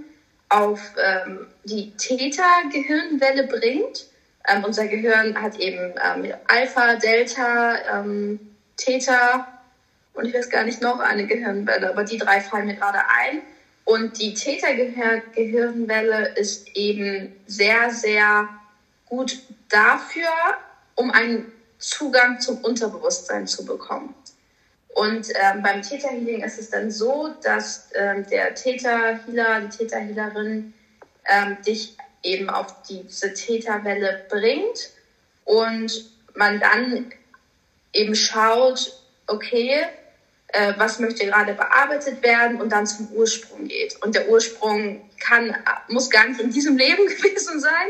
[0.50, 4.11] auf ähm, die Theta-Gehirnwelle bringt.
[4.48, 8.40] Ähm, unser Gehirn hat eben ähm, Alpha, Delta, ähm,
[8.76, 9.46] Theta
[10.14, 13.40] und ich weiß gar nicht noch eine Gehirnwelle, aber die drei fallen mir gerade ein.
[13.84, 18.48] Und die Theta-Gehirnwelle ist eben sehr, sehr
[19.06, 20.28] gut dafür,
[20.94, 24.14] um einen Zugang zum Unterbewusstsein zu bekommen.
[24.94, 30.74] Und ähm, beim Theta-Healing ist es dann so, dass ähm, der Theta-Healer, die Theta-Healerin
[31.24, 34.90] ähm, dich eben auf diese Täterwelle bringt
[35.44, 37.12] und man dann
[37.92, 38.92] eben schaut,
[39.26, 39.84] okay,
[40.48, 43.96] äh, was möchte gerade bearbeitet werden und dann zum Ursprung geht.
[44.02, 45.56] Und der Ursprung kann,
[45.88, 47.88] muss gar nicht in diesem Leben gewesen sein,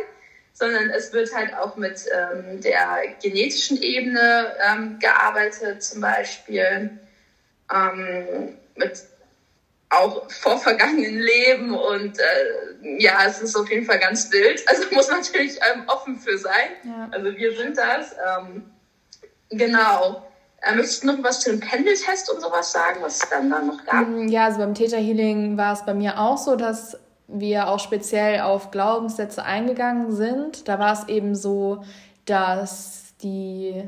[0.54, 6.90] sondern es wird halt auch mit ähm, der genetischen Ebene ähm, gearbeitet, zum Beispiel
[7.72, 9.02] ähm, mit
[9.90, 12.22] auch vor vergangenen Leben und äh,
[12.98, 14.62] ja, es ist auf jeden Fall ganz wild.
[14.68, 16.70] Also muss man natürlich ähm, offen für sein.
[16.84, 17.08] Ja.
[17.10, 18.14] Also wir sind das.
[18.38, 18.70] Ähm,
[19.50, 20.22] genau.
[20.62, 23.60] Äh, möchtest du noch was zu dem Pendeltest und sowas sagen, was es dann da
[23.60, 24.08] noch gab?
[24.08, 27.80] Mm, ja, also beim Theta Healing war es bei mir auch so, dass wir auch
[27.80, 30.68] speziell auf Glaubenssätze eingegangen sind.
[30.68, 31.84] Da war es eben so,
[32.26, 33.84] dass die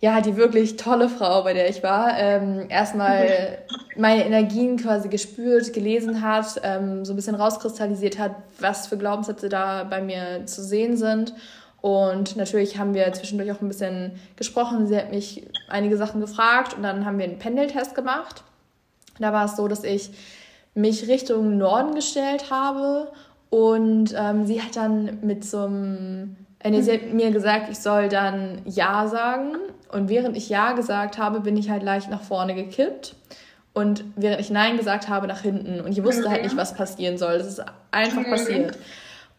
[0.00, 3.58] ja, die wirklich tolle Frau, bei der ich war, ähm, erstmal
[3.96, 9.48] meine Energien quasi gespürt, gelesen hat, ähm, so ein bisschen rauskristallisiert hat, was für Glaubenssätze
[9.48, 11.34] da bei mir zu sehen sind.
[11.80, 14.86] Und natürlich haben wir zwischendurch auch ein bisschen gesprochen.
[14.86, 18.42] Sie hat mich einige Sachen gefragt und dann haben wir einen Pendeltest gemacht.
[19.18, 20.10] Da war es so, dass ich
[20.74, 23.10] mich Richtung Norden gestellt habe
[23.50, 28.62] und ähm, sie hat dann mit so einem sie hat mir gesagt, ich soll dann
[28.64, 29.56] Ja sagen.
[29.92, 33.14] Und während ich Ja gesagt habe, bin ich halt leicht nach vorne gekippt.
[33.72, 35.80] Und während ich Nein gesagt habe, nach hinten.
[35.80, 36.32] Und ich wusste okay.
[36.32, 37.38] halt nicht, was passieren soll.
[37.38, 38.30] Das ist einfach okay.
[38.30, 38.78] passiert.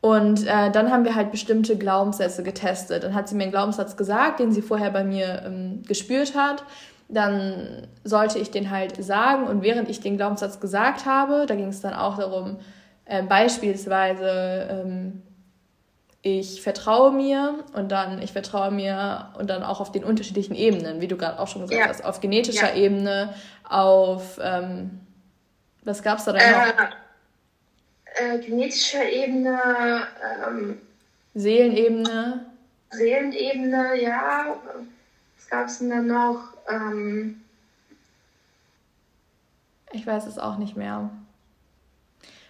[0.01, 3.03] Und äh, dann haben wir halt bestimmte Glaubenssätze getestet.
[3.03, 6.63] Dann hat sie mir einen Glaubenssatz gesagt, den sie vorher bei mir ähm, gespürt hat.
[7.09, 9.45] Dann sollte ich den halt sagen.
[9.45, 12.59] Und während ich den Glaubenssatz gesagt habe, da ging es dann auch darum,
[13.03, 15.21] äh, beispielsweise, ähm,
[16.21, 20.99] ich vertraue mir und dann ich vertraue mir und dann auch auf den unterschiedlichen Ebenen,
[20.99, 21.87] wie du gerade auch schon gesagt ja.
[21.87, 22.83] hast, auf genetischer ja.
[22.83, 24.99] Ebene, auf ähm,
[25.83, 26.67] was gab es da denn noch?
[28.17, 30.01] Äh, äh, genetischer Ebene,
[30.45, 30.81] ähm,
[31.35, 32.45] Seelenebene.
[32.91, 34.57] Seelenebene, ja.
[35.37, 36.41] Was gab es denn da noch?
[36.67, 37.41] Ähm,
[39.91, 41.09] ich weiß es auch nicht mehr.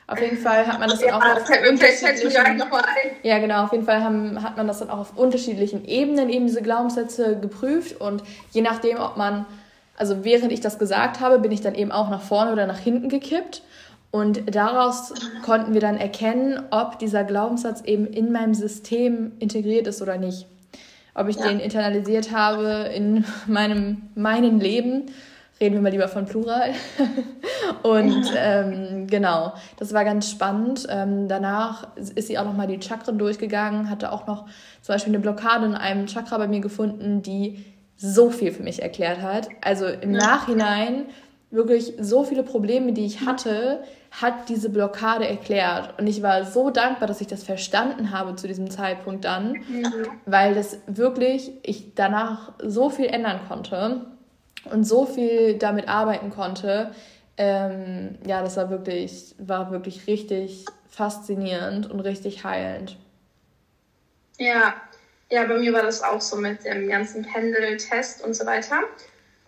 [0.10, 2.58] Auf jeden Fall hat man das dann auch auf unterschiedlichen...
[3.22, 3.65] Ja, genau.
[3.65, 7.38] Auf jeden Fall haben, hat man das dann auch auf unterschiedlichen Ebenen eben diese Glaubenssätze
[7.39, 9.45] geprüft und je nachdem, ob man...
[9.98, 12.80] Also während ich das gesagt habe, bin ich dann eben auch nach vorne oder nach
[12.80, 13.62] hinten gekippt.
[14.12, 15.13] Und daraus
[15.45, 20.48] konnten wir dann erkennen, ob dieser Glaubenssatz eben in meinem System integriert ist oder nicht.
[21.13, 21.50] Ob ich ja.
[21.50, 25.12] den internalisiert habe in meinem meinem Leben
[25.62, 26.74] reden wir mal lieber von Plural.
[27.84, 30.88] und ähm, genau, das war ganz spannend.
[30.89, 34.45] Ähm, danach ist sie auch nochmal die Chakren durchgegangen, hatte auch noch
[34.82, 37.65] zum Beispiel eine Blockade in einem Chakra bei mir gefunden, die
[37.98, 39.50] so viel für mich erklärt hat.
[39.62, 41.06] Also im Nachhinein
[41.52, 46.00] wirklich so viele Probleme, die ich hatte, hat diese Blockade erklärt.
[46.00, 49.91] Und ich war so dankbar, dass ich das verstanden habe zu diesem Zeitpunkt dann, mhm.
[50.26, 54.06] weil das wirklich, ich danach so viel ändern konnte
[54.71, 56.91] und so viel damit arbeiten konnte.
[57.38, 62.97] Ähm, ja, das war wirklich, war wirklich richtig faszinierend und richtig heilend.
[64.38, 64.73] Ja,
[65.29, 68.82] ja, bei mir war das auch so mit dem ganzen Pendeltest und so weiter.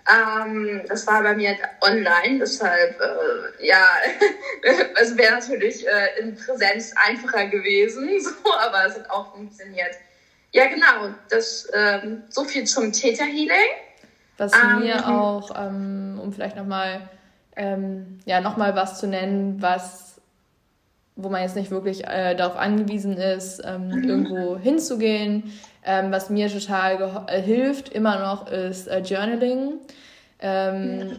[0.10, 3.88] Ähm, das war bei mir online, deshalb, äh, ja,
[5.02, 9.96] es wäre natürlich äh, in Präsenz einfacher gewesen, so, aber es hat auch funktioniert.
[10.54, 13.58] Ja, genau, das, ähm, so viel zum Theta Healing.
[14.42, 15.04] Was um, mir mhm.
[15.04, 17.02] auch, ähm, um vielleicht nochmal
[17.56, 20.20] ähm, ja, noch was zu nennen, was,
[21.16, 24.04] wo man jetzt nicht wirklich äh, darauf angewiesen ist, ähm, mhm.
[24.04, 25.52] irgendwo hinzugehen.
[25.84, 29.74] Ähm, was mir total äh, hilft immer noch ist äh, Journaling,
[30.40, 31.12] ähm, mhm.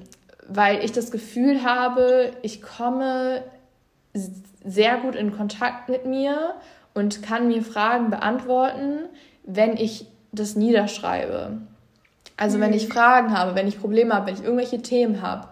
[0.49, 3.45] weil ich das Gefühl habe, ich komme
[4.65, 6.55] sehr gut in Kontakt mit mir
[6.93, 9.09] und kann mir Fragen beantworten,
[9.45, 11.61] wenn ich das niederschreibe.
[12.37, 12.93] Also wenn ich mhm.
[12.93, 15.49] Fragen habe, wenn ich Probleme habe, wenn ich irgendwelche Themen habe,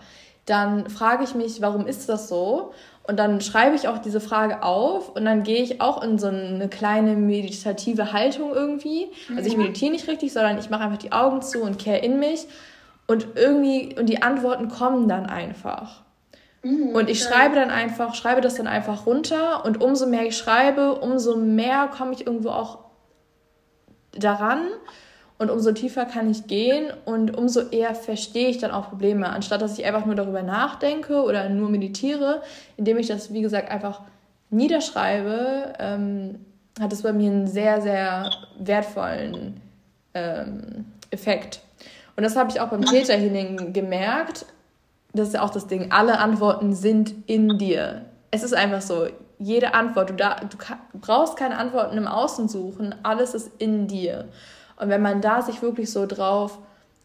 [0.47, 2.73] dann frage ich mich, warum ist das so?
[3.05, 6.29] Und dann schreibe ich auch diese Frage auf und dann gehe ich auch in so
[6.29, 9.09] eine kleine meditative Haltung irgendwie.
[9.37, 9.63] Also ich mhm.
[9.63, 12.47] meditiere nicht richtig, sondern ich mache einfach die Augen zu und kehre in mich
[13.07, 16.03] und irgendwie und die Antworten kommen dann einfach.
[16.63, 20.37] Mhm, und ich schreibe dann einfach, schreibe das dann einfach runter und umso mehr ich
[20.37, 22.79] schreibe, umso mehr komme ich irgendwo auch
[24.13, 24.63] daran
[25.41, 29.63] und umso tiefer kann ich gehen und umso eher verstehe ich dann auch Probleme, anstatt
[29.63, 32.43] dass ich einfach nur darüber nachdenke oder nur meditiere,
[32.77, 34.03] indem ich das, wie gesagt, einfach
[34.51, 36.45] niederschreibe, ähm,
[36.79, 39.63] hat es bei mir einen sehr, sehr wertvollen
[40.13, 41.63] ähm, Effekt.
[42.17, 44.45] Und das habe ich auch beim Theta Healing gemerkt.
[45.15, 45.91] Das ist ja auch das Ding.
[45.91, 48.05] Alle Antworten sind in dir.
[48.31, 49.07] Es ist einfach so.
[49.39, 50.59] Jede Antwort, du, da, du
[51.01, 52.95] brauchst keine Antworten im Außen suchen.
[53.03, 54.29] Alles ist in dir.
[54.81, 56.59] Und wenn man da sich wirklich so drauf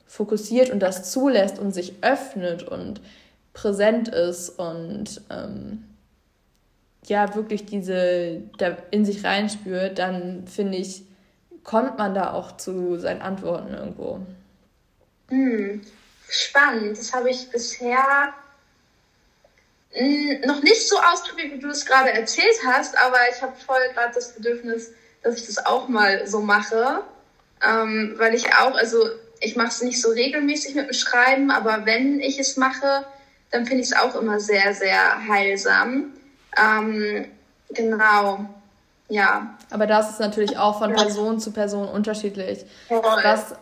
[0.07, 3.01] fokussiert und das zulässt und sich öffnet und
[3.53, 5.83] präsent ist und ähm,
[7.05, 11.03] ja wirklich diese da in sich reinspürt, dann finde ich,
[11.65, 14.21] kommt man da auch zu seinen Antworten irgendwo.
[15.27, 15.81] Hm,
[16.29, 16.97] spannend.
[16.97, 18.33] Das habe ich bisher
[20.45, 24.13] noch nicht so ausprobiert, wie du es gerade erzählt hast, aber ich habe voll gerade
[24.13, 24.91] das Bedürfnis,
[25.23, 27.03] dass ich das auch mal so mache,
[27.67, 28.97] ähm, weil ich auch, also
[29.39, 33.05] ich mache es nicht so regelmäßig mit dem Schreiben, aber wenn ich es mache,
[33.51, 36.13] dann finde ich es auch immer sehr, sehr heilsam.
[36.57, 37.25] Ähm,
[37.69, 38.45] genau,
[39.09, 39.55] ja.
[39.69, 42.65] Aber das ist natürlich auch von Person zu Person unterschiedlich.
[42.87, 43.55] Voll, was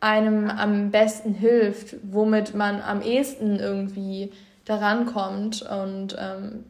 [0.00, 4.32] einem am besten hilft, womit man am ehesten irgendwie
[4.64, 5.62] daran kommt.
[5.62, 6.64] Und ähm,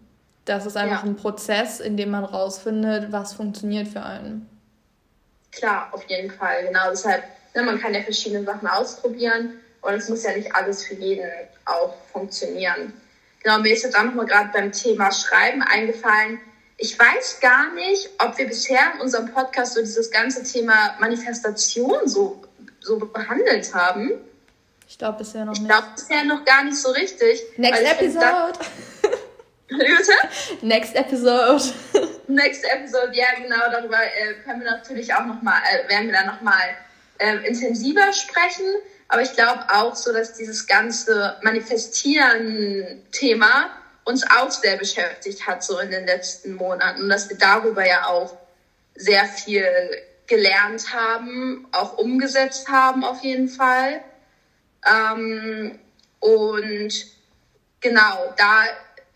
[0.45, 1.11] das ist einfach ja.
[1.11, 4.49] ein Prozess, in dem man rausfindet, was funktioniert für einen.
[5.59, 6.67] Klar, auf jeden Fall.
[6.67, 10.85] Genau, deshalb, ne, man kann ja verschiedene Sachen ausprobieren und es muss ja nicht alles
[10.85, 11.29] für jeden
[11.65, 12.93] auch funktionieren.
[13.43, 16.41] Genau, mir ist jetzt auch nochmal gerade beim Thema Schreiben eingefallen.
[16.77, 22.07] Ich weiß gar nicht, ob wir bisher in unserem Podcast so dieses ganze Thema Manifestation
[22.07, 22.43] so,
[22.81, 24.13] so behandelt haben.
[24.89, 25.63] Ich glaube bisher noch nicht.
[25.63, 27.43] Ich glaube bisher noch gar nicht so richtig.
[27.57, 28.59] Next Episode.
[29.69, 30.13] Bitte?
[30.63, 31.63] Next Episode.
[32.29, 36.27] Next Episode, ja genau, darüber äh, können wir natürlich auch nochmal, äh, werden wir dann
[36.27, 36.77] nochmal
[37.19, 38.67] äh, intensiver sprechen.
[39.09, 43.71] Aber ich glaube auch so, dass dieses ganze Manifestieren-Thema
[44.05, 47.01] uns auch sehr beschäftigt hat, so in den letzten Monaten.
[47.03, 48.37] Und dass wir darüber ja auch
[48.95, 49.67] sehr viel
[50.27, 54.03] gelernt haben, auch umgesetzt haben auf jeden Fall.
[54.87, 55.79] Ähm,
[56.21, 56.93] und
[57.81, 58.65] genau, da,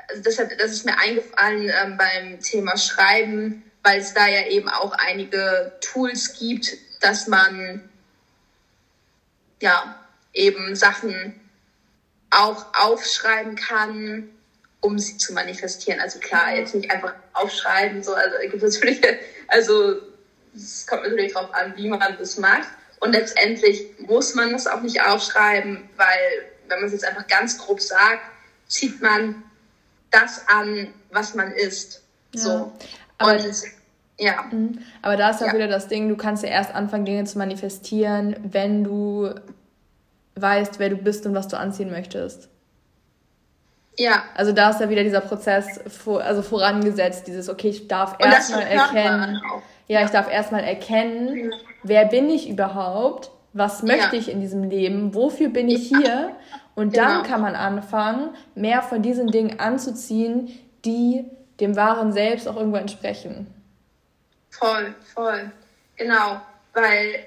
[0.08, 4.68] also deshalb, das ist mir eingefallen ähm, beim Thema Schreiben, weil es da ja eben
[4.68, 7.88] auch einige Tools gibt, dass man
[9.60, 9.98] ja
[10.32, 11.40] eben Sachen
[12.30, 14.28] auch aufschreiben kann,
[14.80, 16.00] um sie zu manifestieren.
[16.00, 19.00] Also klar, jetzt nicht einfach aufschreiben, so, also gibt es natürlich,
[19.48, 19.96] also
[20.54, 22.68] es kommt natürlich darauf an, wie man das macht.
[23.00, 27.58] Und letztendlich muss man das auch nicht aufschreiben, weil, wenn man es jetzt einfach ganz
[27.58, 28.22] grob sagt,
[28.68, 29.42] zieht man
[30.12, 32.02] das an, was man ist.
[32.34, 32.40] Ja.
[32.40, 32.72] So.
[33.18, 33.62] Aber, Und
[34.18, 34.44] ja.
[34.50, 34.78] Mhm.
[35.02, 37.38] Aber da ist ja, ja wieder das Ding, du kannst ja erst anfangen, Dinge zu
[37.38, 39.34] manifestieren, wenn du
[40.36, 42.48] weißt, wer du bist und was du anziehen möchtest.
[43.98, 44.22] Ja.
[44.34, 48.62] Also da ist ja wieder dieser Prozess vor, also vorangesetzt, dieses, okay, ich darf erstmal
[48.62, 49.40] erkennen.
[49.88, 54.22] Ja, ich darf erstmal erkennen, wer bin ich überhaupt, was möchte ja.
[54.22, 56.36] ich in diesem Leben, wofür bin ich hier?
[56.74, 57.06] Und genau.
[57.06, 61.24] dann kann man anfangen, mehr von diesen Dingen anzuziehen, die
[61.60, 63.46] dem wahren Selbst auch irgendwo entsprechen.
[64.50, 65.52] Voll, voll.
[65.96, 66.40] Genau.
[66.72, 67.26] Weil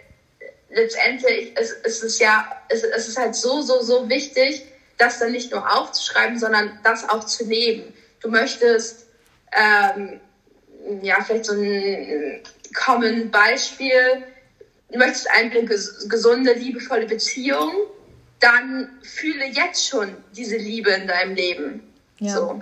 [0.70, 4.66] letztendlich es, es ist ja, es, es ist halt so, so, so wichtig,
[4.98, 7.94] das dann nicht nur aufzuschreiben, sondern das auch zu leben.
[8.22, 9.08] Du möchtest,
[9.52, 10.20] ähm,
[11.02, 12.42] ja, vielleicht so ein
[12.74, 14.24] Common Beispiel,
[14.96, 15.50] du möchtest eine
[16.08, 17.72] gesunde, liebevolle Beziehung,
[18.40, 21.94] dann fühle jetzt schon diese Liebe in deinem Leben.
[22.20, 22.34] Ja.
[22.34, 22.62] So.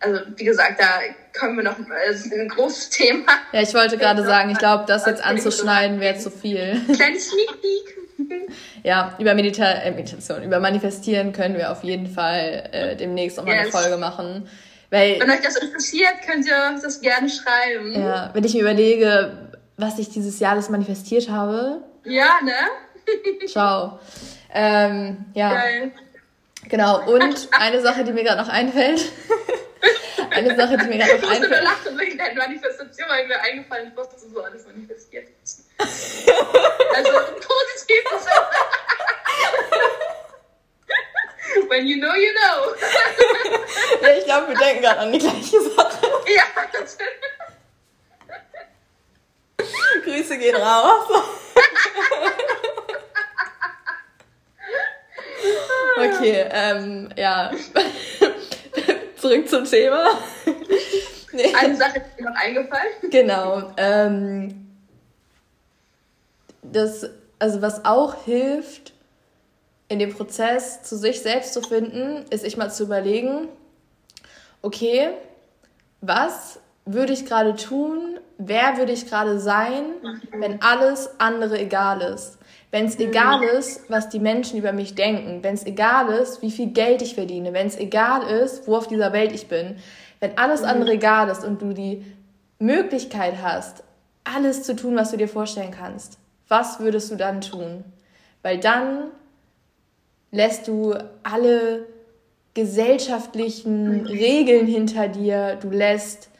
[0.00, 1.00] Also, wie gesagt, da
[1.38, 3.24] kommen wir noch, das ist ein großes Thema.
[3.52, 6.80] Ja, ich wollte gerade sagen, ich glaube, das jetzt anzuschneiden wäre zu viel.
[6.94, 7.98] Kleines Sneak Peek.
[8.84, 13.44] Ja, über Medita äh, Meditation, über Manifestieren können wir auf jeden Fall äh, demnächst auch
[13.44, 13.62] mal yes.
[13.62, 14.48] eine Folge machen.
[14.90, 17.92] Weil, wenn euch das interessiert, könnt ihr das gerne schreiben.
[17.92, 19.51] Ja, wenn ich mir überlege,
[19.82, 21.82] was ich dieses Jahr alles manifestiert habe.
[22.04, 23.46] Ja, ne?
[23.46, 23.98] Ciao.
[24.52, 25.52] Ähm, ja.
[25.52, 25.92] Geil.
[26.68, 29.10] Genau, und eine Sache, die mir gerade noch einfällt.
[30.30, 31.42] eine Sache, die mir gerade noch einfällt.
[31.42, 35.28] Ich musste lachen wegen der Manifestation, weil mir eingefallen ist, was du so alles manifestiert
[35.42, 35.64] hast.
[35.78, 38.02] also positiv
[41.68, 42.74] When you know, you know.
[44.02, 46.06] ja, ich glaube, wir denken gerade an die gleiche Sache.
[46.26, 46.98] Ja, das
[50.02, 51.08] Grüße gehen raus.
[55.96, 57.50] okay, ähm, ja.
[59.16, 60.18] Zurück zum Thema.
[61.32, 61.54] nee.
[61.54, 62.92] Eine Sache ist mir noch eingefallen.
[63.10, 63.72] Genau.
[63.76, 64.68] Ähm,
[66.62, 67.08] das,
[67.38, 68.92] also was auch hilft,
[69.88, 73.48] in dem Prozess zu sich selbst zu finden, ist sich mal zu überlegen,
[74.62, 75.10] okay,
[76.00, 78.18] was würde ich gerade tun?
[78.38, 79.84] Wer würde ich gerade sein,
[80.36, 82.38] wenn alles andere egal ist?
[82.70, 86.50] Wenn es egal ist, was die Menschen über mich denken, wenn es egal ist, wie
[86.50, 89.76] viel Geld ich verdiene, wenn es egal ist, wo auf dieser Welt ich bin,
[90.20, 92.04] wenn alles andere egal ist und du die
[92.58, 93.84] Möglichkeit hast,
[94.24, 96.18] alles zu tun, was du dir vorstellen kannst,
[96.48, 97.84] was würdest du dann tun?
[98.42, 99.10] Weil dann
[100.30, 101.86] lässt du alle
[102.54, 106.30] gesellschaftlichen Regeln hinter dir, du lässt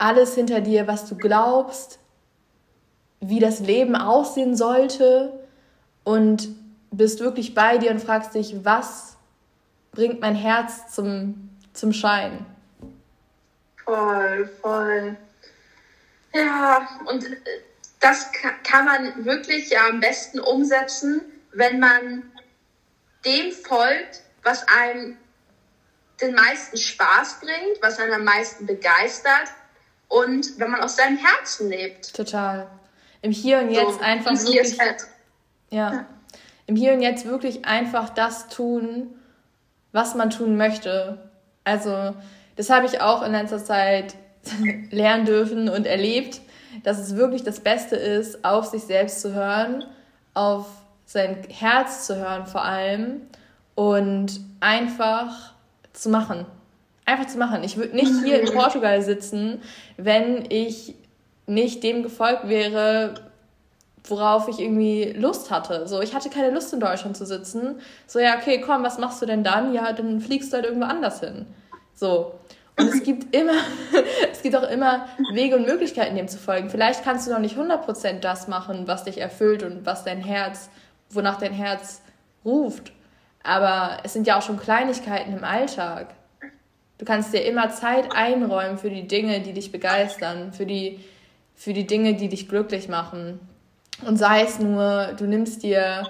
[0.00, 1.98] alles hinter dir, was du glaubst,
[3.20, 5.46] wie das Leben aussehen sollte
[6.04, 6.48] und
[6.90, 9.16] bist wirklich bei dir und fragst dich, was
[9.92, 12.46] bringt mein Herz zum, zum Schein?
[13.84, 15.16] Voll, voll.
[16.32, 17.36] Ja, und äh,
[18.00, 18.30] das
[18.64, 21.20] kann man wirklich am besten umsetzen,
[21.52, 22.22] wenn man
[23.24, 25.18] dem folgt, was einem
[26.22, 29.50] den meisten Spaß bringt, was einen am meisten begeistert
[30.10, 32.14] und wenn man aus seinem Herzen lebt.
[32.14, 32.66] Total.
[33.22, 34.76] Im Hier und Jetzt so, einfach wirklich.
[35.70, 35.92] Ja.
[35.92, 36.06] ja.
[36.66, 39.14] Im Hier und Jetzt wirklich einfach das tun,
[39.92, 41.30] was man tun möchte.
[41.64, 42.14] Also,
[42.56, 44.16] das habe ich auch in letzter Zeit
[44.90, 46.40] lernen dürfen und erlebt,
[46.82, 49.84] dass es wirklich das Beste ist, auf sich selbst zu hören,
[50.34, 50.66] auf
[51.06, 53.22] sein Herz zu hören vor allem
[53.74, 55.54] und einfach
[55.92, 56.46] zu machen.
[57.06, 57.64] Einfach zu machen.
[57.64, 59.62] Ich würde nicht hier in Portugal sitzen,
[59.96, 60.94] wenn ich
[61.46, 63.14] nicht dem gefolgt wäre,
[64.04, 65.86] worauf ich irgendwie Lust hatte.
[65.86, 67.80] So, ich hatte keine Lust in Deutschland zu sitzen.
[68.06, 69.74] So, ja, okay, komm, was machst du denn dann?
[69.74, 71.46] Ja, dann fliegst du halt irgendwo anders hin.
[71.94, 72.34] So.
[72.76, 73.52] Und es gibt immer,
[74.32, 76.70] es gibt auch immer Wege und Möglichkeiten, dem zu folgen.
[76.70, 80.70] Vielleicht kannst du noch nicht 100% das machen, was dich erfüllt und was dein Herz,
[81.10, 82.00] wonach dein Herz
[82.44, 82.92] ruft.
[83.42, 86.14] Aber es sind ja auch schon Kleinigkeiten im Alltag.
[87.00, 91.00] Du kannst dir immer Zeit einräumen für die Dinge, die dich begeistern, für die,
[91.54, 93.40] für die Dinge, die dich glücklich machen.
[94.06, 96.06] Und sei es nur, du nimmst dir,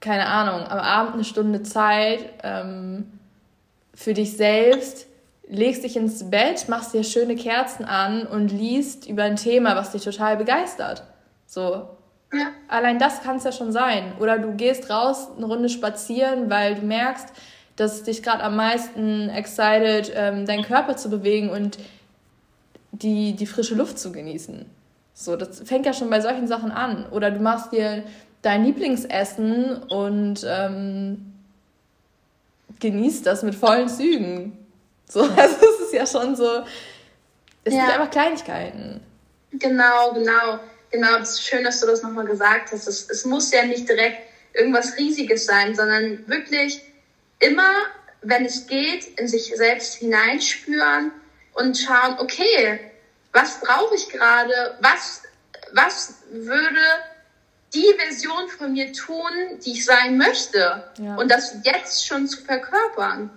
[0.00, 3.18] keine Ahnung, am Abend eine Stunde Zeit ähm,
[3.94, 5.06] für dich selbst,
[5.48, 9.92] legst dich ins Bett, machst dir schöne Kerzen an und liest über ein Thema, was
[9.92, 11.02] dich total begeistert.
[11.46, 11.88] So,
[12.30, 12.48] ja.
[12.68, 14.12] Allein das kann es ja schon sein.
[14.20, 17.28] Oder du gehst raus eine Runde spazieren, weil du merkst,
[17.76, 21.78] dass dich gerade am meisten excited, ähm, deinen Körper zu bewegen und
[22.92, 24.66] die, die frische Luft zu genießen.
[25.14, 27.06] So, das fängt ja schon bei solchen Sachen an.
[27.10, 28.04] Oder du machst dir
[28.42, 31.32] dein Lieblingsessen und ähm,
[32.80, 34.58] genießt das mit vollen Zügen.
[35.08, 36.64] So, also es ist ja schon so,
[37.64, 37.86] es ja.
[37.86, 39.00] sind einfach Kleinigkeiten.
[39.52, 40.60] Genau, genau.
[40.90, 42.86] Genau, es ist schön, dass du das nochmal gesagt hast.
[42.86, 44.18] Es, es muss ja nicht direkt
[44.52, 46.82] irgendwas Riesiges sein, sondern wirklich
[47.38, 47.72] immer,
[48.22, 51.12] wenn es geht, in sich selbst hineinspüren
[51.54, 52.80] und schauen, okay,
[53.32, 54.78] was brauche ich gerade?
[54.80, 55.22] Was,
[55.72, 56.80] was würde
[57.74, 60.84] die Version von mir tun, die ich sein möchte?
[60.98, 61.16] Ja.
[61.16, 63.30] Und das jetzt schon zu verkörpern.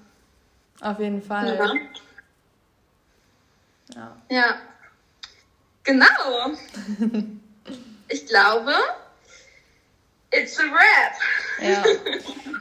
[0.82, 1.56] Auf jeden Fall.
[1.56, 1.74] Ja.
[3.95, 4.18] Ja.
[4.30, 4.58] ja.
[5.84, 6.52] Genau.
[8.08, 8.74] ich glaube,
[10.32, 11.14] it's a wrap.
[11.62, 11.84] Ja.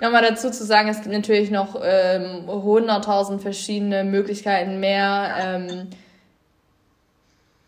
[0.00, 5.90] Nochmal dazu zu sagen, es gibt natürlich noch ähm, 100.000 verschiedene Möglichkeiten mehr, ähm,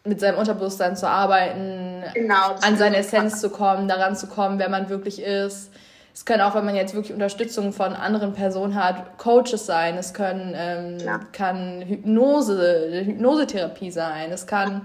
[0.04, 4.68] mit seinem Unterbewusstsein zu arbeiten, genau, an seine Essenz zu kommen, daran zu kommen, wer
[4.68, 5.70] man wirklich ist.
[6.14, 9.96] Es können auch, wenn man jetzt wirklich Unterstützung von anderen Personen hat, Coaches sein.
[9.96, 10.98] Es können, ähm,
[11.30, 14.32] kann Hypnose, Hypnosetherapie sein.
[14.32, 14.84] Es kann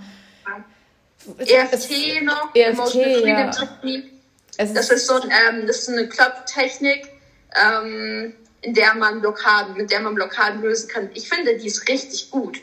[1.39, 3.51] EFT noch, EFT, ja.
[4.57, 7.07] Das ist so ähm, das ist eine Klopftechnik,
[7.55, 11.09] ähm, in der man Blockaden, mit der man Blockaden lösen kann.
[11.13, 12.59] Ich finde, die ist richtig gut.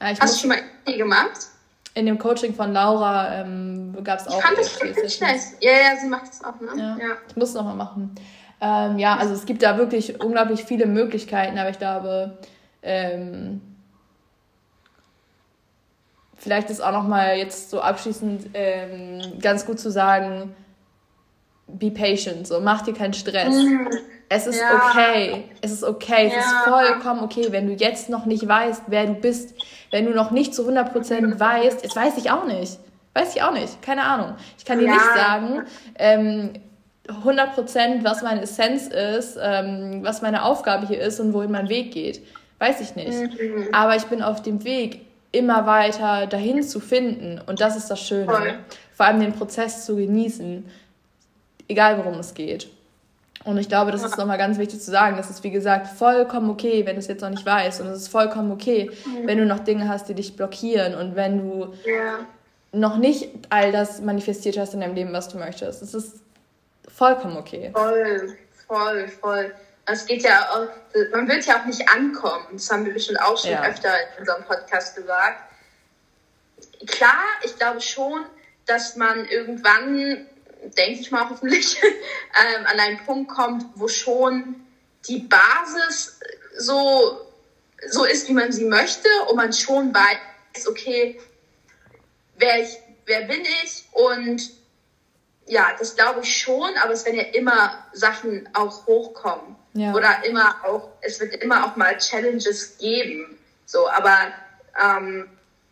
[0.00, 1.48] Ja, Hast du schon mal EFT gemacht?
[1.94, 4.38] In dem Coaching von Laura ähm, gab es auch.
[4.38, 5.54] Ich fand das richtig nice.
[5.60, 6.72] Ja, ja, sie macht das auch, ne?
[6.76, 7.06] Ja.
[7.06, 7.14] ja.
[7.28, 8.14] Ich muss es nochmal machen.
[8.60, 12.38] Ähm, ja, also es gibt da wirklich unglaublich viele Möglichkeiten, aber ich glaube,
[12.82, 13.60] ähm,
[16.36, 20.54] vielleicht ist auch noch mal jetzt so abschließend ähm, ganz gut zu sagen,
[21.66, 23.54] be patient, so mach dir keinen Stress.
[23.54, 23.88] Mhm.
[24.28, 24.76] Es ist ja.
[24.76, 26.40] okay, es ist okay, es ja.
[26.40, 29.54] ist vollkommen okay, wenn du jetzt noch nicht weißt, wer du bist,
[29.90, 32.78] wenn du noch nicht zu 100% weißt, das weiß ich auch nicht,
[33.14, 34.34] weiß ich auch nicht, keine Ahnung.
[34.56, 34.92] Ich kann dir ja.
[34.92, 35.62] nicht sagen,
[35.98, 36.50] ähm,
[37.08, 41.92] 100% was meine Essenz ist, ähm, was meine Aufgabe hier ist und wohin mein Weg
[41.92, 42.22] geht,
[42.58, 43.12] weiß ich nicht.
[43.12, 43.68] Mhm.
[43.72, 45.02] Aber ich bin auf dem Weg,
[45.32, 47.40] immer weiter dahin zu finden.
[47.44, 48.26] Und das ist das Schöne.
[48.26, 48.54] Voll.
[48.92, 50.64] Vor allem den Prozess zu genießen,
[51.72, 52.68] egal worum es geht.
[53.44, 55.16] Und ich glaube, das ist nochmal ganz wichtig zu sagen.
[55.16, 57.80] Das ist, wie gesagt, vollkommen okay, wenn du es jetzt noch nicht weißt.
[57.80, 59.26] Und es ist vollkommen okay, mhm.
[59.26, 60.94] wenn du noch Dinge hast, die dich blockieren.
[60.94, 62.20] Und wenn du ja.
[62.70, 65.82] noch nicht all das manifestiert hast in deinem Leben, was du möchtest.
[65.82, 66.20] Es ist
[66.88, 67.72] vollkommen okay.
[67.74, 68.36] Voll,
[68.68, 69.54] voll, voll.
[69.86, 70.68] Es geht ja auch,
[71.12, 72.46] man wird ja auch nicht ankommen.
[72.52, 73.64] Das haben wir bestimmt auch schon ja.
[73.64, 75.42] öfter in unserem Podcast gesagt.
[76.86, 78.24] Klar, ich glaube schon,
[78.66, 80.26] dass man irgendwann
[80.76, 84.66] denke ich mal hoffentlich, ähm, an einen Punkt kommt, wo schon
[85.08, 86.20] die Basis
[86.56, 87.20] so,
[87.88, 91.20] so ist, wie man sie möchte und man schon weiß, okay,
[92.36, 94.50] wer, ich, wer bin ich und
[95.46, 99.56] ja, das glaube ich schon, aber es werden ja immer Sachen auch hochkommen.
[99.74, 99.92] Ja.
[99.92, 103.38] Oder immer auch, es wird immer auch mal Challenges geben.
[103.66, 104.32] So, aber
[104.80, 105.28] ähm,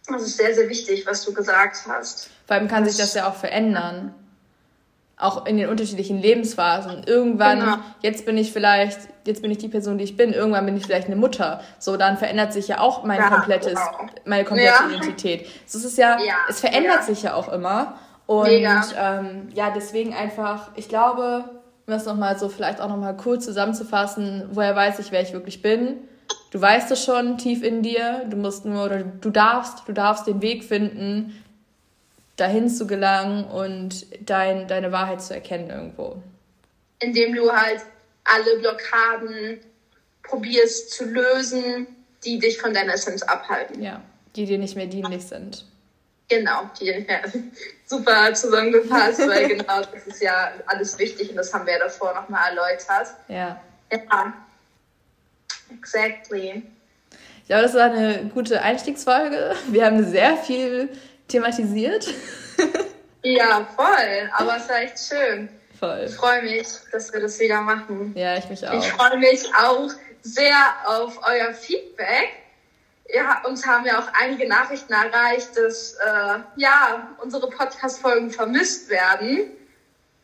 [0.09, 2.31] das ist sehr, sehr wichtig, was du gesagt hast.
[2.47, 4.15] Vor allem kann sich das ja auch verändern.
[5.21, 7.05] Auch in den unterschiedlichen Lebensphasen.
[7.07, 7.77] Irgendwann, genau.
[8.01, 10.87] jetzt bin ich vielleicht, jetzt bin ich die Person, die ich bin, irgendwann bin ich
[10.87, 11.61] vielleicht eine Mutter.
[11.79, 14.11] So, dann verändert sich ja auch mein ja, komplettes, genau.
[14.25, 14.89] meine komplette ja.
[14.89, 15.47] Identität.
[15.67, 17.99] So, es ist ja, ja es verändert sich ja auch immer.
[18.27, 21.45] Und ähm, ja, deswegen einfach, ich glaube,
[21.87, 25.63] um das nochmal so vielleicht auch nochmal kurz zusammenzufassen, woher weiß ich, wer ich wirklich
[25.63, 25.97] bin.
[26.53, 30.27] Du weißt es schon tief in dir, du musst nur, oder du darfst, du darfst
[30.27, 31.43] den Weg finden,
[32.41, 36.23] dahin zu gelangen und dein, deine Wahrheit zu erkennen irgendwo.
[37.01, 37.81] Indem du halt
[38.25, 39.61] alle Blockaden
[40.23, 41.87] probierst zu lösen,
[42.25, 43.83] die dich von deiner Essenz abhalten.
[43.83, 44.03] Ja,
[44.37, 45.65] die dir nicht mehr dienlich sind.
[46.29, 47.21] Genau, die ja,
[47.87, 52.15] super zusammengefasst, weil genau das ist ja alles wichtig und das haben wir ja davor
[52.15, 53.15] nochmal erläutert.
[53.29, 53.61] Ja.
[53.91, 54.33] Ja.
[55.73, 56.63] Exactly.
[57.43, 59.57] Ich glaube, das war eine gute Einstiegsfolge.
[59.69, 60.89] Wir haben sehr viel
[61.31, 62.07] thematisiert.
[63.23, 64.31] ja, voll.
[64.33, 65.49] Aber es war echt schön.
[65.79, 66.07] Voll.
[66.09, 68.13] Ich freue mich, dass wir das wieder machen.
[68.15, 68.75] Ja, ich mich auch.
[68.75, 69.89] Ich freue mich auch
[70.23, 70.57] sehr
[70.87, 72.41] auf euer Feedback
[73.15, 79.51] ja, uns haben ja auch einige Nachrichten erreicht, dass äh, ja, unsere Podcast-Folgen vermisst werden.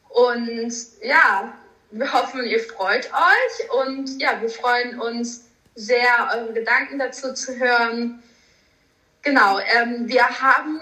[0.09, 1.53] Und ja,
[1.91, 5.45] wir hoffen, ihr freut euch und ja, wir freuen uns
[5.75, 8.23] sehr, eure Gedanken dazu zu hören.
[9.27, 10.81] Genau, ähm, wir haben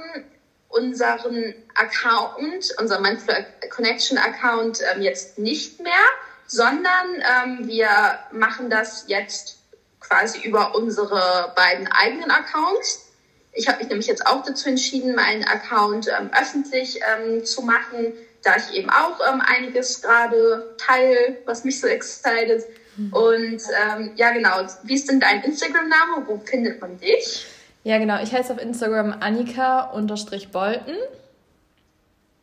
[0.68, 3.34] unseren Account, unser Mindful
[3.70, 6.04] Connection Account ähm, jetzt nicht mehr,
[6.46, 7.88] sondern ähm, wir
[8.32, 9.60] machen das jetzt
[9.98, 13.06] quasi über unsere beiden eigenen Accounts.
[13.54, 18.12] Ich habe mich nämlich jetzt auch dazu entschieden, meinen Account ähm, öffentlich ähm, zu machen,
[18.42, 22.62] da ich eben auch ähm, einiges gerade teile, was mich so excited.
[22.98, 23.10] Mhm.
[23.10, 24.66] Und ähm, ja, genau.
[24.82, 26.26] Wie ist denn dein Instagram-Name?
[26.26, 27.46] Wo findet man dich?
[27.84, 28.20] Ja, genau.
[28.22, 30.96] Ich heiße auf Instagram Annika-Bolten.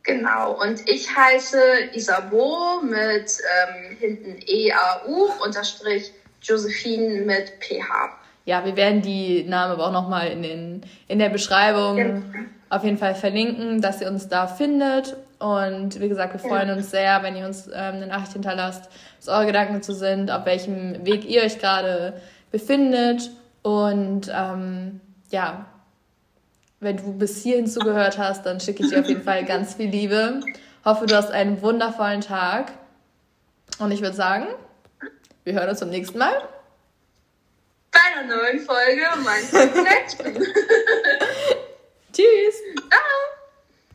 [0.04, 1.60] Genau, und ich heiße
[1.94, 3.38] Isabo mit
[3.68, 6.12] ähm, hinten E-A-U unterstrich
[6.42, 8.18] Josephine mit PH.
[8.44, 12.22] Ja, wir werden die Namen aber auch nochmal in, den, in der Beschreibung ja.
[12.68, 15.16] auf jeden Fall verlinken, dass ihr uns da findet.
[15.38, 16.74] Und wie gesagt, wir freuen ja.
[16.74, 18.88] uns sehr, wenn ihr uns ähm, eine Nachricht hinterlasst,
[19.18, 22.14] was eure Gedanken dazu sind, auf welchem Weg ihr euch gerade
[22.50, 23.30] befindet.
[23.62, 25.00] Und ähm,
[25.32, 25.66] ja,
[26.80, 29.88] wenn du bis hierhin zugehört hast, dann schicke ich dir auf jeden Fall ganz viel
[29.88, 30.40] Liebe.
[30.84, 32.72] Hoffe, du hast einen wundervollen Tag.
[33.78, 34.46] Und ich würde sagen,
[35.44, 36.34] wir hören uns zum nächsten Mal.
[37.90, 40.34] Bei einer neuen Folge Mindset Connection.
[42.12, 42.56] Tschüss.
[42.88, 43.41] Ciao.